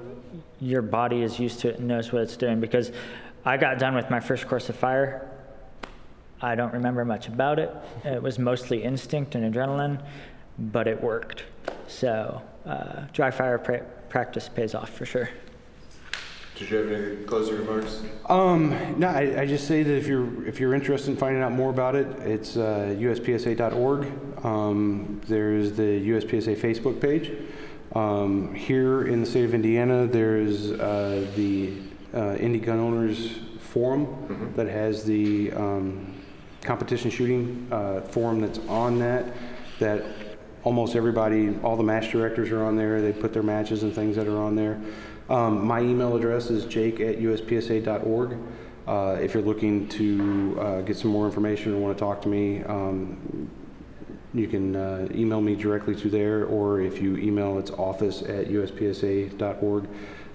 [0.59, 2.59] your body is used to it and knows what it's doing.
[2.59, 2.91] Because
[3.47, 5.31] I got done with my first course of fire.
[6.41, 7.73] I don't remember much about it.
[8.03, 10.03] It was mostly instinct and adrenaline,
[10.59, 11.45] but it worked.
[11.87, 15.29] So uh, dry fire pra- practice pays off for sure.
[16.57, 18.01] Did you have any closing remarks?
[18.25, 21.53] Um, no, I, I just say that if you're if you're interested in finding out
[21.53, 24.45] more about it, it's uh, uspsa.org.
[24.45, 27.31] Um, there's the USPSA Facebook page.
[27.95, 31.71] Um, here in the state of Indiana, there's uh, the
[32.17, 36.13] uh, Indy Gun Owners Forum that has the um,
[36.61, 39.33] competition shooting uh, forum that's on that.
[39.79, 40.03] That
[40.63, 43.01] almost everybody, all the match directors are on there.
[43.01, 44.81] They put their matches and things that are on there.
[45.29, 48.37] Um, my email address is jake at uspsa.org.
[48.87, 52.29] Uh, if you're looking to uh, get some more information or want to talk to
[52.29, 53.49] me, um,
[54.33, 58.47] you can uh, email me directly to there, or if you email, it's office at
[58.47, 59.87] uspsa.org.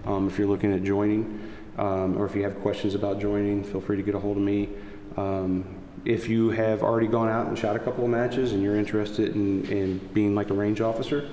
[0.05, 3.81] Um, if you're looking at joining, um, or if you have questions about joining, feel
[3.81, 4.69] free to get a hold of me.
[5.17, 5.65] Um,
[6.05, 9.35] if you have already gone out and shot a couple of matches and you're interested
[9.35, 11.29] in, in being like a range officer,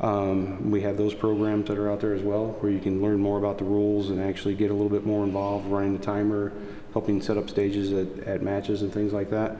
[0.00, 3.18] um, we have those programs that are out there as well, where you can learn
[3.18, 6.52] more about the rules and actually get a little bit more involved, running the timer,
[6.92, 9.56] helping set up stages at, at matches and things like that.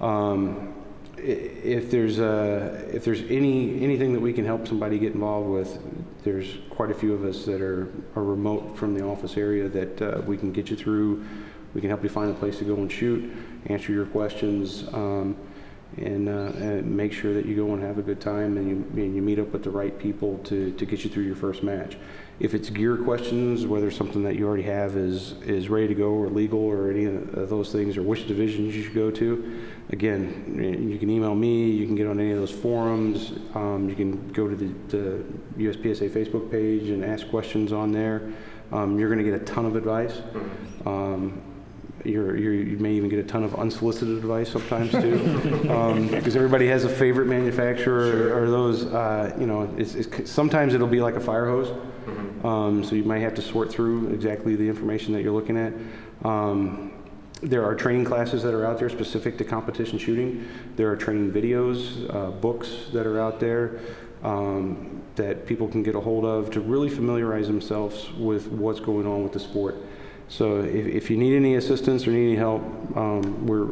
[0.00, 0.74] Um,
[1.22, 5.78] if there's uh, if there's any anything that we can help somebody get involved with,
[6.24, 10.02] there's quite a few of us that are, are remote from the office area that
[10.02, 11.24] uh, we can get you through.
[11.74, 13.32] We can help you find a place to go and shoot,
[13.66, 15.36] answer your questions, um,
[15.96, 19.02] and, uh, and make sure that you go and have a good time and you,
[19.02, 21.62] and you meet up with the right people to, to get you through your first
[21.62, 21.96] match.
[22.40, 26.08] If it's gear questions, whether something that you already have is, is ready to go
[26.08, 30.88] or legal or any of those things, or which divisions you should go to, again,
[30.90, 34.32] you can email me, you can get on any of those forums, um, you can
[34.32, 35.24] go to the, the
[35.58, 38.32] USPSA Facebook page and ask questions on there.
[38.72, 40.20] Um, you're going to get a ton of advice.
[40.86, 41.42] Um,
[42.04, 45.18] you're, you're, you may even get a ton of unsolicited advice sometimes too,
[46.10, 48.86] because everybody has a favorite manufacturer or, or those.
[48.86, 51.68] Uh, you know, it's, it's, sometimes it'll be like a fire hose,
[52.44, 55.72] um, so you might have to sort through exactly the information that you're looking at.
[56.24, 56.92] Um,
[57.42, 60.48] there are training classes that are out there specific to competition shooting.
[60.76, 63.80] There are training videos, uh, books that are out there
[64.22, 69.06] um, that people can get a hold of to really familiarize themselves with what's going
[69.06, 69.76] on with the sport.
[70.28, 72.62] So if, if you need any assistance or need any help,
[72.96, 73.68] um, we're,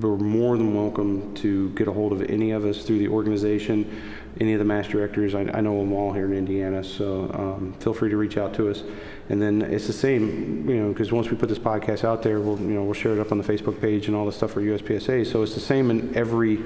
[0.00, 4.02] we're more than welcome to get a hold of any of us through the organization,
[4.40, 5.34] any of the mass directors.
[5.34, 8.54] I, I know them all here in Indiana, so um, feel free to reach out
[8.54, 8.82] to us.
[9.28, 12.40] And then it's the same, you know, because once we put this podcast out there,
[12.40, 14.52] we'll, you know, we'll share it up on the Facebook page and all the stuff
[14.52, 15.30] for USPSA.
[15.30, 16.60] So it's the same in every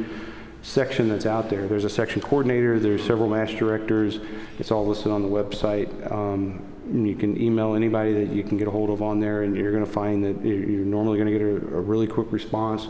[0.62, 1.68] section that's out there.
[1.68, 4.18] There's a section coordinator, there's several mass directors.
[4.58, 6.10] It's all listed on the website.
[6.10, 6.62] Um,
[6.92, 9.72] you can email anybody that you can get a hold of on there, and you're
[9.72, 12.88] going to find that you're normally going to get a, a really quick response.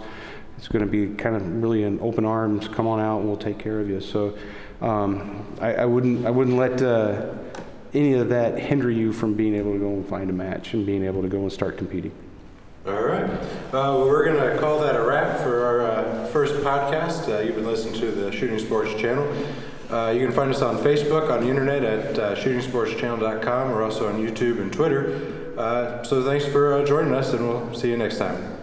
[0.57, 2.69] It's going to be kind of really an open arms.
[2.69, 4.01] Come on out, and we'll take care of you.
[4.01, 4.37] So
[4.81, 7.35] um, I, I wouldn't I wouldn't let uh,
[7.95, 10.85] any of that hinder you from being able to go and find a match and
[10.85, 12.13] being able to go and start competing.
[12.87, 13.29] All right.
[13.73, 17.29] Uh, we're going to call that a wrap for our uh, first podcast.
[17.29, 19.27] Uh, you've been listening to the Shooting Sports Channel.
[19.91, 23.71] Uh, you can find us on Facebook, on the internet at uh, shootingsportschannel.com.
[23.71, 25.55] We're also on YouTube and Twitter.
[25.59, 28.58] Uh, so thanks for joining us, and we'll see you next time.